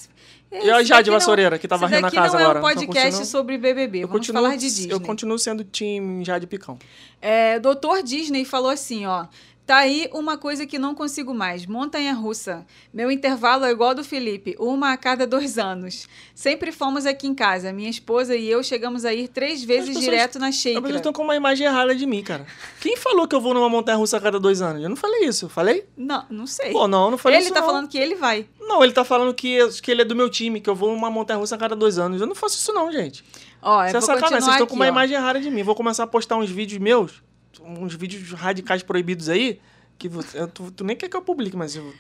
[0.52, 2.60] E a Jade Vassoureira, que tá esse varrendo a daqui casa não é agora.
[2.60, 4.00] um podcast sobre BBB.
[4.04, 4.94] Eu Vamos continuo, falar de Disney.
[4.94, 6.78] eu continuo sendo time Jade Picão.
[7.22, 9.26] É, Doutor Disney falou assim, ó.
[9.66, 11.66] Tá aí uma coisa que não consigo mais.
[11.66, 12.64] Montanha russa.
[12.94, 16.08] Meu intervalo é igual ao do Felipe, uma a cada dois anos.
[16.36, 17.74] Sempre fomos aqui em casa.
[17.74, 20.96] Minha esposa e eu chegamos a ir três vezes pessoas- direto na As pessoas Shaker.
[20.98, 22.46] estão com uma imagem errada de mim, cara.
[22.80, 24.84] Quem falou que eu vou numa montanha russa a cada dois anos?
[24.84, 25.50] Eu não falei isso.
[25.50, 25.84] Falei?
[25.98, 26.72] Não, não sei.
[26.72, 27.54] Pô, não, eu não falei ele isso.
[27.54, 27.68] tá não.
[27.68, 28.46] falando que ele vai.
[28.62, 31.10] Não, ele tá falando que, que ele é do meu time, que eu vou numa
[31.10, 32.22] montanha russa a cada dois anos.
[32.22, 33.24] Eu não faço isso, não, gente.
[33.64, 34.42] Ó, eu é sacanagem.
[34.42, 34.90] Vocês estão com uma ó.
[34.90, 35.64] imagem errada de mim.
[35.64, 37.24] Vou começar a postar uns vídeos meus,
[37.66, 39.60] uns vídeos radicais proibidos aí,
[39.98, 41.94] que vo- eu- tu, tu nem quer que eu publique, mas eu.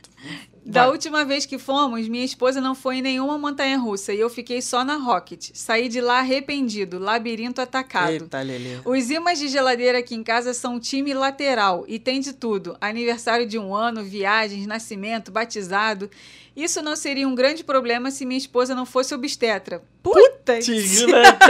[0.65, 0.91] Da Vai.
[0.91, 4.61] última vez que fomos, minha esposa não foi em nenhuma montanha russa e eu fiquei
[4.61, 5.51] só na Rocket.
[5.53, 8.09] Saí de lá arrependido, labirinto atacado.
[8.11, 8.79] Eita, Lelê.
[8.83, 13.45] Os imãs de geladeira aqui em casa são time lateral e tem de tudo: aniversário
[13.47, 16.09] de um ano, viagens, nascimento, batizado.
[16.55, 19.83] Isso não seria um grande problema se minha esposa não fosse obstetra.
[20.01, 20.53] Puta!
[20.53, 20.59] Né?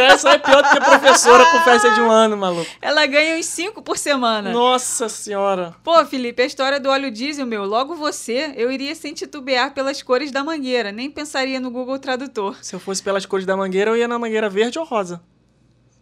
[0.01, 2.69] Essa é pior do que professora com festa de um ano, maluco.
[2.81, 4.51] Ela ganha uns cinco por semana.
[4.51, 5.75] Nossa senhora.
[5.83, 10.01] Pô, Felipe, a história do óleo diesel, meu, logo você, eu iria sem titubear pelas
[10.01, 12.57] cores da mangueira, nem pensaria no Google Tradutor.
[12.63, 15.21] Se eu fosse pelas cores da mangueira, eu ia na mangueira verde ou rosa.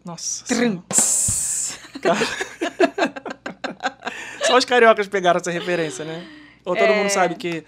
[0.06, 0.46] Nossa.
[0.46, 2.20] senhora.
[4.44, 6.26] Só os cariocas pegaram essa referência, né?
[6.66, 6.96] Ou todo É.
[6.98, 7.64] mundo sabe que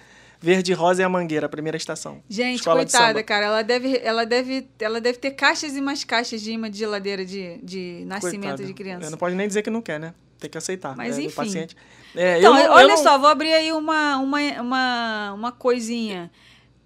[0.46, 2.22] verde e rosa é a mangueira, a primeira estação.
[2.30, 6.39] Gente, Escola coitada, cara, ela deve, ela, deve, ela deve ter caixas e mais caixas
[6.41, 8.64] de imã de geladeira de, de nascimento Coitada.
[8.64, 9.10] de criança.
[9.10, 10.14] Não pode nem dizer que não quer, né?
[10.39, 10.96] Tem que aceitar.
[10.96, 11.36] Mas é, do enfim.
[11.36, 11.76] Paciente.
[12.16, 15.52] É, Então, eu não- eu olha não- só, vou abrir aí uma, uma, uma, uma
[15.52, 16.30] coisinha.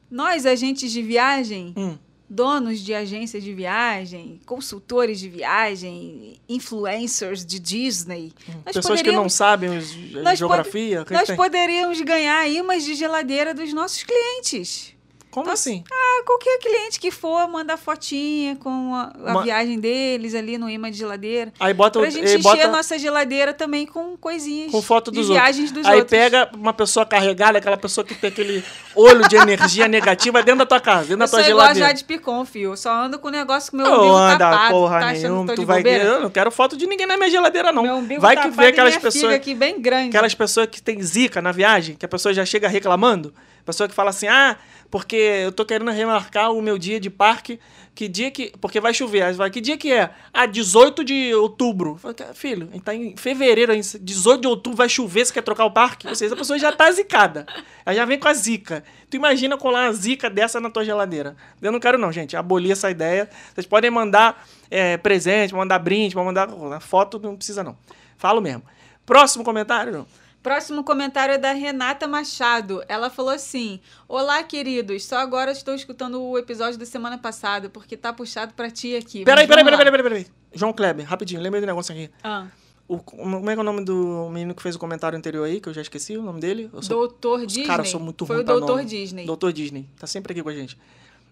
[0.10, 1.98] Nós, agentes de viagem, Hum.
[2.30, 8.32] Donos de agências de viagem, consultores de viagem, influencers de Disney,
[8.66, 11.04] nós Pessoas que não sabem os- nós geografia.
[11.06, 14.94] que nós poderíamos ganhar imãs de geladeira dos nossos clientes.
[15.32, 15.84] Como assim?
[15.92, 20.68] Ah, qualquer cliente que for mandar fotinha com a, a Uma- viagem deles ali no
[20.68, 21.54] imã de geladeira.
[21.60, 25.12] Aí bota, o- Pra gente encher bota a nossa geladeira também com coisinhas com foto
[25.12, 25.84] de dos viagens outros.
[25.84, 26.10] dos Aí outros.
[26.20, 28.64] pega uma pessoa carregada, aquela pessoa que tem aquele
[28.96, 31.74] olho de energia negativa dentro da tua casa, dentro da Eu sou tua igual a
[31.74, 31.88] geladeira.
[31.90, 32.72] Jade Picon, filho.
[32.72, 34.72] Eu só ando com o negócio com meu Não umbigo anda tapado.
[34.74, 36.04] porra tá nenhuma, que tu de vai bobeira?
[36.06, 37.84] Eu não quero foto de ninguém na minha geladeira, não.
[37.84, 39.34] Meu umbigo vai que vê aquelas pessoas.
[39.34, 40.10] aqui bem grande.
[40.10, 43.32] Aquelas pessoas que tem zica na viagem, que a pessoa já chega reclamando.
[43.70, 44.58] Pessoa que fala assim, ah,
[44.90, 47.60] porque eu tô querendo remarcar o meu dia de parque,
[47.94, 48.52] que dia que...
[48.60, 49.22] Porque vai chover.
[49.22, 50.10] Aí vai, que dia que é?
[50.34, 51.96] Ah, 18 de outubro.
[51.98, 55.32] Falo, "Cara, Filho, a gente tá em fevereiro, ainda, 18 de outubro vai chover, você
[55.32, 56.08] quer trocar o parque?
[56.08, 57.46] Ou seja, a pessoa já tá zicada.
[57.86, 58.84] Ela já vem com a zica.
[59.08, 61.36] Tu imagina colar uma zica dessa na tua geladeira.
[61.62, 62.36] Eu não quero não, gente.
[62.36, 63.30] Abolir essa ideia.
[63.54, 66.50] Vocês podem mandar é, presente, mandar brinde, mandar
[66.80, 67.78] foto, não precisa não.
[68.18, 68.64] Falo mesmo.
[69.06, 70.08] Próximo comentário.
[70.42, 72.82] Próximo comentário é da Renata Machado.
[72.88, 75.04] Ela falou assim: Olá, queridos.
[75.06, 79.26] Só agora estou escutando o episódio da semana passada, porque tá puxado pra ti aqui.
[79.26, 80.28] Peraí, peraí, peraí, peraí, peraí.
[80.54, 82.10] João Kleber, rapidinho, lembrei do negócio aqui.
[82.24, 82.48] Ah,
[82.88, 85.60] O, como é que é o nome do menino que fez o comentário anterior aí,
[85.60, 86.70] que eu já esqueci o nome dele?
[86.74, 87.66] Eu sou, Doutor Disney.
[87.68, 88.86] cara, eu sou muito Foi ruim o pra Doutor.
[88.86, 89.26] Disney.
[89.26, 89.90] Doutor Disney.
[90.00, 90.78] Tá sempre aqui com a gente.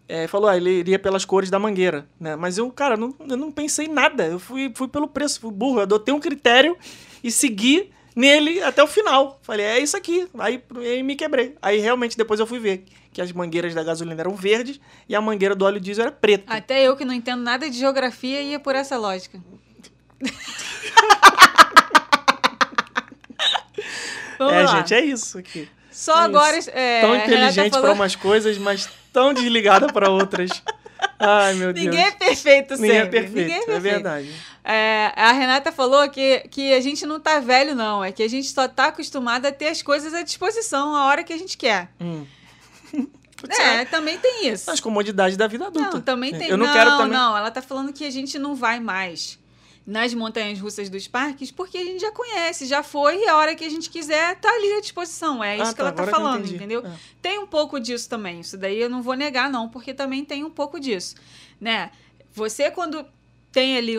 [0.10, 2.36] É, falou, ah, ele iria pelas cores da mangueira, né?
[2.36, 4.26] Mas eu, cara, não, eu não pensei em nada.
[4.28, 5.78] Eu fui, fui pelo preço, fui burro.
[5.80, 6.78] Eu adotei um critério
[7.24, 9.40] e segui nele até o final.
[9.44, 10.28] Falei, é isso aqui.
[10.40, 11.56] Aí, aí me quebrei.
[11.62, 15.22] Aí realmente depois eu fui ver que as mangueiras da gasolina eram verdes e a
[15.22, 16.52] mangueira do óleo diesel era preta.
[16.54, 19.40] Até eu que não entendo nada de geografia ia por essa lógica.
[24.40, 24.66] É, lá.
[24.68, 25.68] gente, é isso aqui.
[25.92, 26.60] Só é agora.
[26.72, 30.52] É, tão inteligente falou- para umas coisas, mas tão desligada para outras.
[31.20, 31.86] Ai, meu Deus.
[31.86, 32.88] Ninguém é perfeito sempre.
[32.88, 33.82] Ninguém é perfeito, Ninguém é é perfeito.
[33.82, 34.32] verdade.
[34.70, 38.04] É, a Renata falou que, que a gente não tá velho, não.
[38.04, 41.24] É que a gente só tá acostumado a ter as coisas à disposição a hora
[41.24, 41.90] que a gente quer.
[42.02, 42.26] Hum.
[43.48, 44.72] É, também tem isso.
[44.72, 45.92] As comodidades da vida adulta.
[45.92, 46.50] Não, também tem.
[46.50, 47.16] Eu não, não, quero também.
[47.16, 49.38] não, ela tá falando que a gente não vai mais
[49.86, 53.54] nas montanhas russas dos parques porque a gente já conhece, já foi e a hora
[53.54, 55.44] que a gente quiser tá ali à disposição.
[55.44, 56.84] É isso Ah, que ela tá que eu falando, entendeu?
[56.84, 56.92] É.
[57.22, 58.40] Tem um pouco disso também.
[58.40, 61.14] Isso daí eu não vou negar, não, porque também tem um pouco disso.
[61.62, 61.92] Né?
[62.34, 63.06] Você, quando
[63.58, 63.96] tem ali,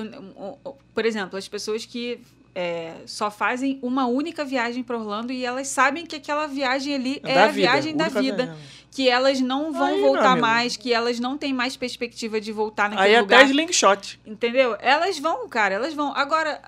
[0.95, 2.21] por exemplo, as pessoas que
[2.55, 7.21] é, só fazem uma única viagem para Orlando e elas sabem que aquela viagem ali
[7.25, 8.45] é Da a vida, viagem da vida.
[8.47, 8.63] viagem.
[8.91, 12.89] que elas não vão Aí, voltar mais, que elas não têm mais perspectiva de voltar
[12.89, 13.41] naquele Aí é lugar.
[13.43, 14.19] até slingshot.
[14.25, 14.77] Entendeu?
[14.81, 16.13] Elas vão, cara, elas vão.
[16.17, 16.61] Agora,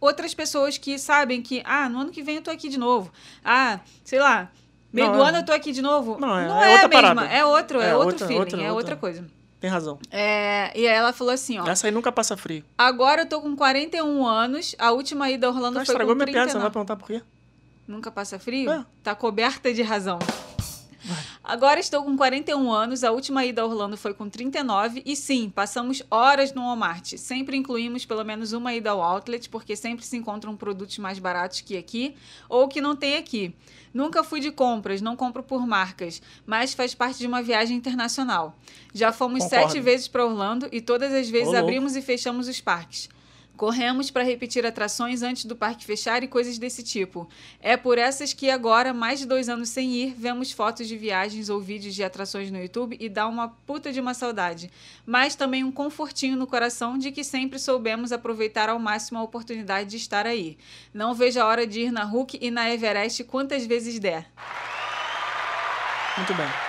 [0.00, 3.10] outras pessoas que sabem que, ah, no ano que vem eu tô aqui de novo.
[3.44, 4.50] Ah, sei lá,
[4.92, 6.18] meio Não, do é- ano eu tô aqui de novo.
[6.18, 7.34] Não, é- Não é é, outra a mesma, parada.
[7.36, 8.96] é outro, é, É outro outra- feeling, outra- é outra outra.
[8.96, 9.24] coisa.
[9.60, 9.98] Tem razão.
[10.10, 11.66] É, e aí ela falou assim, ó.
[11.66, 12.64] Essa aí nunca passa frio.
[12.76, 16.22] Agora eu tô com 41 anos, a última ida a Orlando Não foi estragou com
[16.22, 16.50] minha piada, 39.
[16.50, 17.22] você não vai perguntar por quê?
[17.86, 18.70] Nunca passa frio?
[18.70, 18.84] É.
[19.02, 20.18] Tá coberta de razão.
[21.42, 25.48] Agora estou com 41 anos, a última ida a Orlando foi com 39 e sim,
[25.48, 27.14] passamos horas no Walmart.
[27.16, 31.62] Sempre incluímos pelo menos uma ida ao outlet, porque sempre se encontram produtos mais baratos
[31.62, 32.14] que aqui
[32.48, 33.54] ou que não tem aqui.
[33.92, 38.56] Nunca fui de compras, não compro por marcas, mas faz parte de uma viagem internacional.
[38.94, 39.72] Já fomos Concordo.
[39.72, 41.64] sete vezes para Orlando e todas as vezes Ô, louco.
[41.66, 43.08] abrimos e fechamos os parques.
[43.58, 47.28] Corremos para repetir atrações antes do parque fechar e coisas desse tipo.
[47.60, 51.48] É por essas que agora, mais de dois anos sem ir, vemos fotos de viagens
[51.48, 54.70] ou vídeos de atrações no YouTube e dá uma puta de uma saudade.
[55.04, 59.90] Mas também um confortinho no coração de que sempre soubemos aproveitar ao máximo a oportunidade
[59.90, 60.56] de estar aí.
[60.94, 64.30] Não vejo a hora de ir na Hulk e na Everest quantas vezes der.
[66.16, 66.67] Muito bem.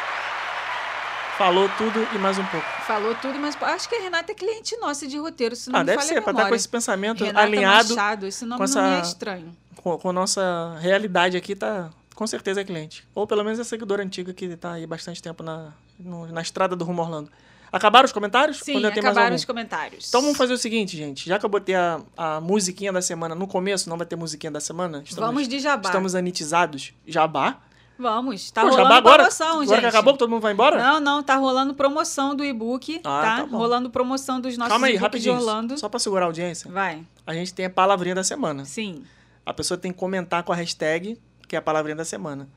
[1.40, 2.68] Falou tudo e mais um pouco.
[2.86, 5.84] Falou tudo, mas acho que a Renata é cliente nossa de roteiro, se não Ah,
[5.84, 8.74] me deve ser, a pra estar com esse pensamento Renata alinhado Machado, esse nome com
[8.76, 9.56] não me é essa- estranho.
[9.78, 13.08] com, com a nossa realidade aqui, tá com certeza é cliente.
[13.16, 16.76] Ou pelo menos é seguidora antiga que tá aí bastante tempo na, no- na estrada
[16.76, 17.32] do Rumo Orlando.
[17.72, 18.58] Acabaram os comentários?
[18.60, 20.10] Sim, mais acabaram os comentários.
[20.10, 21.26] Então vamos fazer o seguinte, gente.
[21.30, 24.52] Já que eu botei a, a musiquinha da semana no começo, não vai ter musiquinha
[24.52, 25.04] da semana.
[25.06, 25.88] Estamos, Vamos de jabá.
[25.88, 26.92] Estamos anitizados.
[27.08, 27.60] Jabá.
[28.00, 29.18] Vamos, tá Pô, rolando agora?
[29.24, 29.80] promoção, agora gente.
[29.82, 30.78] que acabou, todo mundo vai embora?
[30.82, 33.36] Não, não, tá rolando promoção do e-book, Ah, tá?
[33.38, 35.36] tá rolando promoção dos nossos Calma aí, e-books de rapidinho.
[35.36, 35.78] Orlando.
[35.78, 36.72] Só pra segurar a audiência.
[36.72, 38.64] Vai, A gente tem a palavrinha da semana.
[38.66, 39.04] sim.
[39.46, 42.48] A pessoa tem que comentar com a hashtag, que é a palavrinha da semana.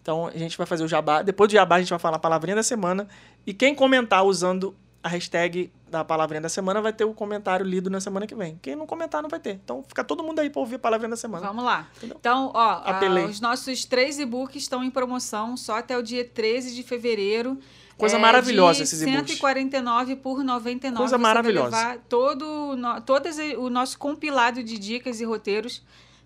[0.00, 1.20] Então a gente vai fazer o jabá.
[1.20, 3.06] Depois do jabá, a gente vai falar a palavrinha da semana.
[3.46, 7.88] E quem comentar usando a hashtag da palavrinha da semana vai ter o comentário lido
[7.88, 8.58] na semana que vem.
[8.60, 9.52] Quem não comentar não vai ter.
[9.64, 11.46] Então fica todo mundo aí pra ouvir a palavrinha da semana.
[11.46, 11.88] Vamos lá.
[11.96, 12.16] Entendeu?
[12.20, 13.24] Então, ó, ah, Apelei.
[13.24, 17.58] os nossos três e-books estão em promoção só até o dia 13 de fevereiro.
[17.96, 19.32] Coisa É, maravilhosa esses e-books.
[19.32, 20.98] 149 por 99.
[21.02, 21.98] Coisa maravilhosa.
[22.08, 25.82] Todo no- todas e- o nosso compilado de dicas e roteiros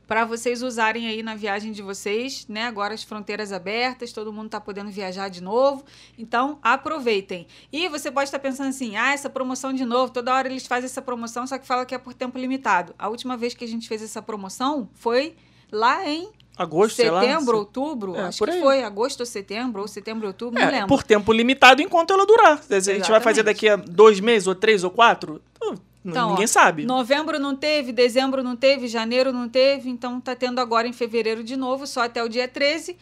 [0.06, 2.64] para vocês usarem aí na viagem de vocês, né?
[2.64, 5.84] Agora as fronteiras abertas, todo mundo tá podendo viajar de novo.
[6.18, 7.46] Então, aproveitem.
[7.72, 10.86] E você pode estar pensando assim: "Ah, essa promoção de novo, toda hora eles fazem
[10.86, 12.94] essa promoção, só que fala que é por tempo limitado".
[12.98, 15.34] A última vez que a gente fez essa promoção foi
[15.72, 17.20] lá em Agosto, sei lá.
[17.20, 20.86] setembro, outubro, É, acho que foi agosto ou setembro, ou setembro, outubro, não É, lembro.
[20.86, 22.60] por tempo limitado enquanto ela durar.
[22.70, 25.74] A gente vai fazer daqui a dois meses, ou três, ou quatro, uh,
[26.04, 26.84] Então, ninguém ó, sabe.
[26.84, 31.42] Novembro não teve, dezembro não teve, janeiro não teve, então tá tendo agora em fevereiro
[31.42, 32.96] de novo, só até o dia 13.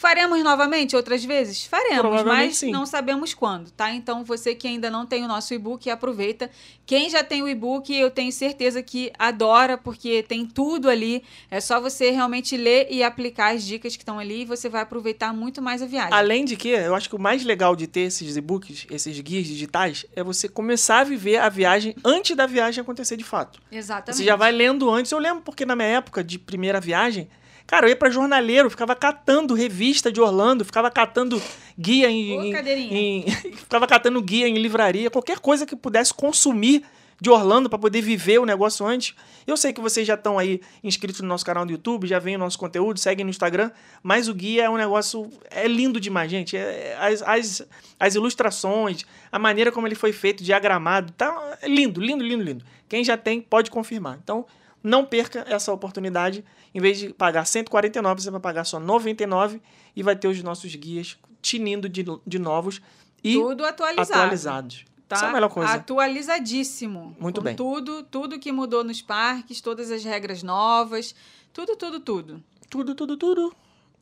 [0.00, 1.66] Faremos novamente outras vezes?
[1.66, 2.70] Faremos, mas sim.
[2.70, 3.92] não sabemos quando, tá?
[3.92, 6.50] Então você que ainda não tem o nosso e-book, aproveita.
[6.86, 11.22] Quem já tem o e-book, eu tenho certeza que adora, porque tem tudo ali.
[11.50, 14.80] É só você realmente ler e aplicar as dicas que estão ali e você vai
[14.80, 16.14] aproveitar muito mais a viagem.
[16.14, 19.46] Além de que, eu acho que o mais legal de ter esses e-books, esses guias
[19.46, 23.60] digitais, é você começar a viver a viagem antes da viagem acontecer de fato.
[23.70, 24.16] Exatamente.
[24.16, 25.12] Você já vai lendo antes.
[25.12, 27.28] Eu lembro porque na minha época de primeira viagem,
[27.70, 31.40] cara, eu ia pra jornaleiro, ficava catando revista de Orlando, ficava catando
[31.78, 32.36] guia em.
[32.36, 32.50] Ô, em-
[32.92, 36.82] em- ficava catando guia em livraria, qualquer coisa que pudesse consumir
[37.22, 39.14] de Orlando para poder viver o negócio antes.
[39.46, 42.34] Eu sei que vocês já estão aí inscritos no nosso canal do YouTube, já veem
[42.36, 43.70] o nosso conteúdo, seguem no Instagram,
[44.02, 45.30] mas o guia é um negócio.
[45.50, 46.56] É lindo demais, gente.
[46.56, 47.62] É- as, as,
[48.00, 52.64] as ilustrações, a maneira como ele foi feito, diagramado, tá é lindo, lindo, lindo, lindo.
[52.88, 54.18] Quem já tem pode confirmar.
[54.22, 54.44] Então,
[54.82, 56.44] não perca essa oportunidade.
[56.74, 59.60] Em vez de pagar 149, você vai pagar só 99
[59.94, 62.80] e vai ter os nossos guias tinindo de, de novos
[63.24, 64.20] e Tudo atualizado.
[64.20, 64.84] atualizados.
[65.08, 65.72] Tá Isso é a melhor coisa.
[65.72, 67.16] atualizadíssimo.
[67.18, 67.56] Muito bem.
[67.56, 71.14] Tudo, tudo que mudou nos parques, todas as regras novas,
[71.52, 72.42] tudo, tudo, tudo.
[72.68, 73.52] Tudo, tudo, tudo.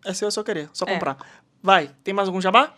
[0.04, 0.92] Esse eu só querer, só É.
[0.92, 1.16] comprar.
[1.62, 2.74] Vai, tem mais algum jabá?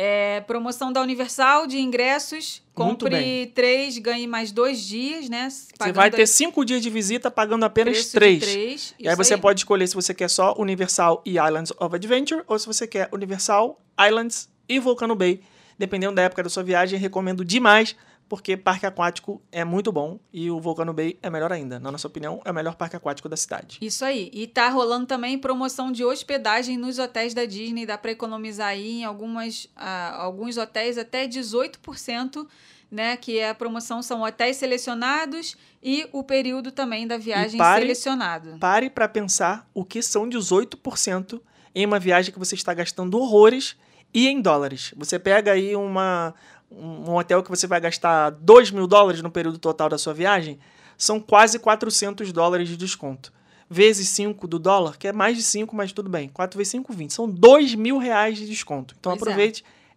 [0.00, 2.62] É, promoção da Universal de ingressos.
[2.72, 5.48] Compre três, ganhe mais dois dias, né?
[5.48, 8.38] Você vai aí ter cinco dias de visita pagando apenas três.
[8.38, 8.94] três.
[8.96, 12.56] E aí você pode escolher se você quer só Universal e Islands of Adventure ou
[12.56, 15.40] se você quer Universal, Islands e Volcano Bay.
[15.76, 17.96] Dependendo da época da sua viagem, recomendo demais,
[18.28, 21.80] porque parque aquático é muito bom e o Volcano Bay é melhor ainda.
[21.80, 23.78] Na nossa opinião, é o melhor parque aquático da cidade.
[23.80, 24.30] Isso aí.
[24.34, 27.86] E tá rolando também promoção de hospedagem nos hotéis da Disney.
[27.86, 32.46] Dá para economizar aí em algumas, ah, alguns hotéis até 18%,
[32.90, 33.16] né?
[33.16, 38.58] Que é a promoção são hotéis selecionados e o período também da viagem pare- selecionado.
[38.58, 41.40] Pare para pensar o que são 18%.
[41.74, 43.76] em uma viagem que você está gastando horrores
[44.12, 44.92] e em dólares.
[44.96, 46.34] Você pega aí uma,
[46.70, 50.58] um hotel que você vai gastar 2 mil dólares no período total da sua viagem,
[50.96, 53.32] são quase 400 dólares de desconto.
[53.70, 56.28] Vezes 5 do dólar, que é mais de 5, mas tudo bem.
[56.28, 57.12] 4 vezes 5, 20.
[57.12, 58.94] São 2 mil reais de desconto.
[58.98, 59.34] Então Pois é.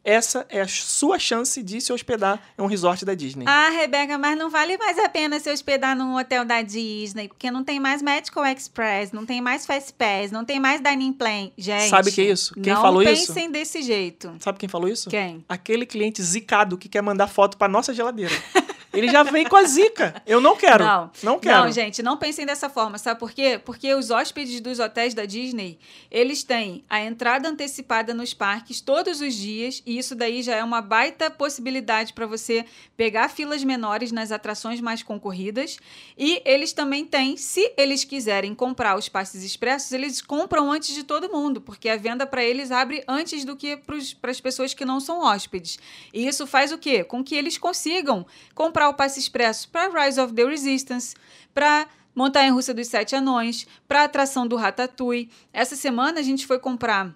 [0.04, 3.46] Essa é a sua chance de se hospedar em um resort da Disney.
[3.48, 7.52] Ah, Rebeca, mas não vale mais a pena se hospedar num hotel da Disney, porque
[7.52, 11.52] não tem mais Medical Express, não tem mais Fast Pass, não tem mais Dining Plan.
[11.56, 12.54] Gente, Sabe o que é isso?
[12.56, 13.28] Quem não falou isso?
[13.28, 14.34] pensem desse jeito.
[14.40, 15.10] Sabe quem falou isso?
[15.10, 15.46] Quem?
[15.48, 18.34] Aquele cliente zicado que quer mandar foto pra nossa geladeira.
[18.94, 20.22] Ele já vem com a zica.
[20.26, 20.84] Eu não quero.
[20.84, 21.64] Não, Não quero.
[21.64, 23.60] Não, gente, não pensem dessa forma, sabe por quê?
[23.64, 25.80] Porque os hóspedes dos hotéis da Disney,
[26.10, 30.64] eles têm a entrada antecipada nos parques todos os dias, e isso daí já é
[30.64, 32.66] uma baita possibilidade para você
[32.98, 35.78] pegar filas menores nas atrações mais concorridas.
[36.18, 41.04] E eles também têm, se eles quiserem comprar os passes expressos, eles compram antes de
[41.04, 44.86] todo mundo, porque a venda para eles abre antes do que para as pessoas que
[44.86, 45.80] não são hóspedes.
[46.14, 47.04] E isso faz o quê?
[47.04, 51.16] Com que eles consigam comprar o passe expresso para Rise of the Resistance,
[51.54, 55.30] para Montanha Russa dos Sete Anões, para a atração do Ratatouille.
[55.54, 57.16] Essa semana a gente foi comprar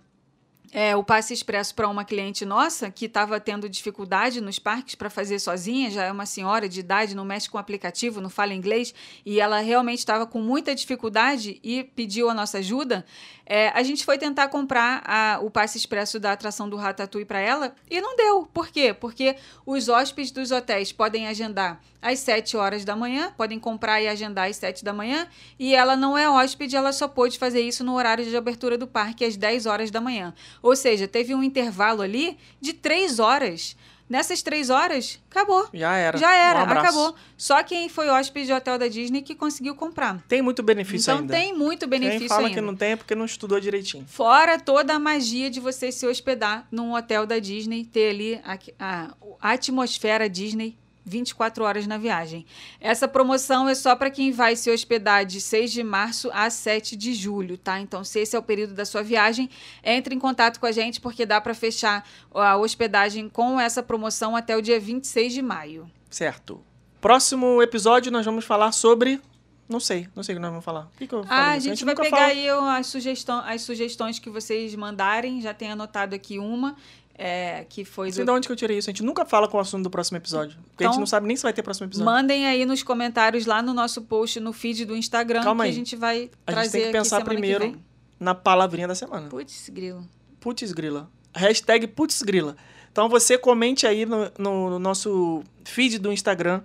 [0.77, 5.09] é, o passe expresso para uma cliente nossa que estava tendo dificuldade nos parques para
[5.09, 8.93] fazer sozinha, já é uma senhora de idade, não mexe com aplicativo, não fala inglês,
[9.25, 13.05] e ela realmente estava com muita dificuldade e pediu a nossa ajuda.
[13.45, 17.39] É, a gente foi tentar comprar a- o passe expresso da atração do Ratatouille para
[17.39, 18.45] ela e não deu.
[18.51, 18.93] Por quê?
[18.93, 24.07] Porque os hóspedes dos hotéis podem agendar às 7 horas da manhã, podem comprar e
[24.07, 25.27] agendar às 7 da manhã,
[25.59, 28.87] e ela não é hóspede, ela só pôde fazer isso no horário de abertura do
[28.87, 30.33] parque às 10 horas da manhã.
[30.65, 33.75] Ou seja, teve um intervalo ali de 3 horas.
[34.09, 35.67] Nessas 3 horas, acabou.
[35.73, 36.17] Já era.
[36.17, 37.15] Já era, Um acabou.
[37.37, 40.23] Só quem foi hóspede de hotel da Disney que conseguiu comprar.
[40.27, 41.33] Tem muito benefício então ainda.
[41.35, 42.53] tem muito benefício Quem fala ainda.
[42.53, 44.05] que não tem é porque não estudou direitinho.
[44.07, 48.57] Fora toda a magia de você se hospedar num hotel da Disney, ter ali a,
[48.79, 52.45] a- a atmosfera Disney 24 horas na viagem.
[52.81, 56.95] Essa promoção é só para quem vai se hospedar de 6 de março a 7
[56.95, 57.79] de julho, tá?
[57.79, 59.49] Então, se esse é o período da sua viagem,
[59.83, 64.35] entre em contato com a gente porque dá para fechar a hospedagem com essa promoção
[64.35, 65.89] até o dia 26 de maio.
[66.09, 66.59] Certo.
[66.99, 69.21] Próximo episódio nós vamos falar sobre.
[69.67, 70.89] Não sei, não sei o que nós vamos falar.
[70.93, 71.43] O que, que eu falei?
[71.43, 72.47] Ah, a gente, vai nunca pegar fala- aí
[72.79, 75.41] as, sugestão, as sugestões que vocês mandarem.
[75.41, 76.75] Já tenho anotado aqui uma,
[77.17, 78.89] é, que foi Não do sei de onde que eu tirei isso.
[78.89, 80.57] A gente nunca fala com o assunto do próximo episódio.
[80.71, 82.05] Porque a gente Então, não sabe nem se vai ter próximo episódio.
[82.05, 85.73] Mandem aí nos comentários lá no nosso post no feed do Instagram Calma que aí.
[85.73, 87.77] a gente vai A trazer gente tem que pensar primeiro
[88.19, 89.27] na palavrinha da semana.
[89.29, 90.07] Putz, grilo.
[90.39, 91.09] Putz grila.
[91.33, 92.55] Hashtag putz grila.
[92.91, 96.61] Então você comente aí no, no- no nosso feed do Instagram,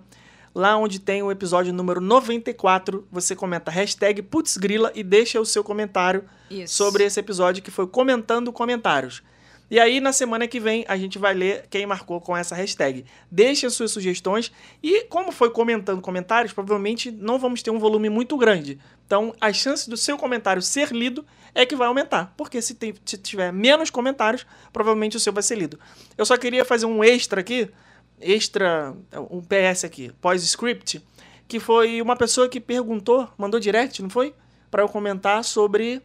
[0.55, 5.45] lá onde tem o episódio número 94, você comenta hashtag putz grila e deixa o
[5.47, 6.75] seu comentário Isso.
[6.77, 9.23] sobre esse episódio que foi comentando comentários.
[9.71, 13.05] E aí, na semana que vem, a gente vai ler quem marcou com essa hashtag.
[13.31, 14.51] Deixe as suas sugestões
[14.83, 18.81] e, como foi comentando comentários, provavelmente não vamos ter um volume muito grande.
[19.07, 22.35] Então, as chances do seu comentário ser lido é que vai aumentar.
[22.37, 25.79] Porque se, tem- se tiver menos comentários, provavelmente o seu vai ser lido.
[26.19, 27.71] Eu só queria fazer um extra aqui,
[28.21, 28.93] extra,
[29.31, 31.01] um PS aqui, pós-script,
[31.47, 34.35] que foi uma pessoa que perguntou, mandou direct, não foi?
[34.71, 36.03] Para eu comentar sobre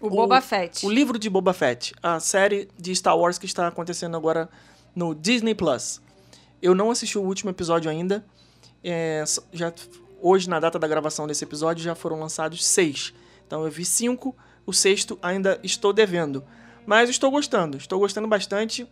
[0.00, 0.84] O Boba Fett.
[0.84, 4.48] o livro de Boba Fett, a série de Star Wars que está acontecendo agora
[4.94, 6.00] no Disney Plus.
[6.60, 8.24] Eu não assisti o último episódio ainda.
[8.82, 9.22] É,
[9.52, 9.72] já,
[10.20, 13.14] hoje, na data da gravação desse episódio, já foram lançados seis.
[13.46, 14.36] Então eu vi cinco,
[14.66, 16.44] o sexto ainda estou devendo.
[16.86, 18.86] Mas estou gostando, estou gostando bastante.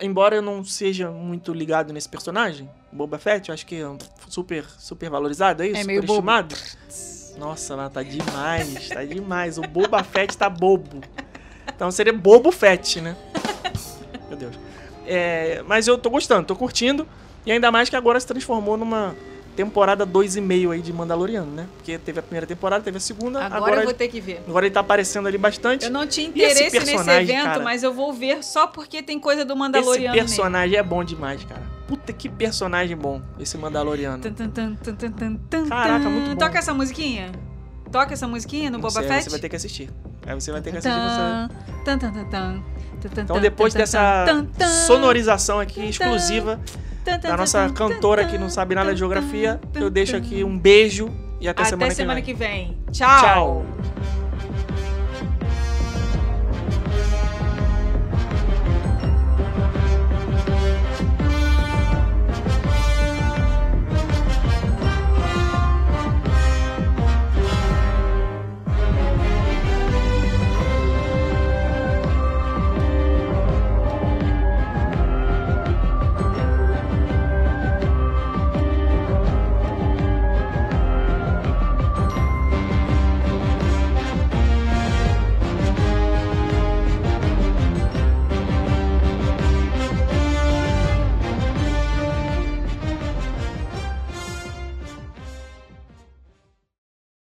[0.00, 4.64] Embora eu não seja muito ligado nesse personagem, Boba Fett, eu acho que é super,
[4.78, 5.80] super valorizado, é isso?
[5.80, 6.54] É meio super estimado.
[7.38, 9.58] Nossa, lá tá demais, tá demais.
[9.58, 11.00] O Boba Fett tá bobo.
[11.74, 13.16] Então seria Bobo Fett, né?
[14.28, 14.54] Meu Deus.
[15.06, 17.06] É, mas eu tô gostando, tô curtindo.
[17.46, 19.14] E ainda mais que agora se transformou numa
[19.56, 21.66] temporada 2,5 aí de Mandaloriano, né?
[21.76, 23.40] Porque teve a primeira temporada, teve a segunda.
[23.40, 24.42] Agora, Agora, eu vou ter que ver.
[24.46, 25.86] agora ele tá aparecendo ali bastante.
[25.86, 27.62] Eu não tinha esse interesse nesse evento, cara?
[27.64, 30.26] mas eu vou ver só porque tem coisa do Esse Mandaloriano nele.
[30.26, 31.62] personagem é bom demais, cara.
[31.90, 34.22] Puta que personagem bom, esse Mandaloriano.
[34.22, 34.76] Tan, tan, tan,
[35.68, 36.36] Caraca, muito bom.
[36.36, 37.32] Toca essa musiquinha.
[37.90, 39.24] Toca essa musiquinha no Não Boba sei, Fett.
[39.24, 39.90] Você vai ter que assistir.
[40.24, 40.96] Aí você vai ter que assistir.
[40.96, 41.48] Você...
[43.20, 44.24] Então depois dessa
[44.86, 46.60] sonorização aqui exclusiva
[47.20, 51.10] da nossa cantora que não sabe nada de geografia, eu deixo aqui um beijo
[51.40, 52.68] e até, Até semana, semana que que vem.
[52.68, 52.78] vem.
[52.92, 53.20] Tchau.
[53.20, 53.66] Tchau.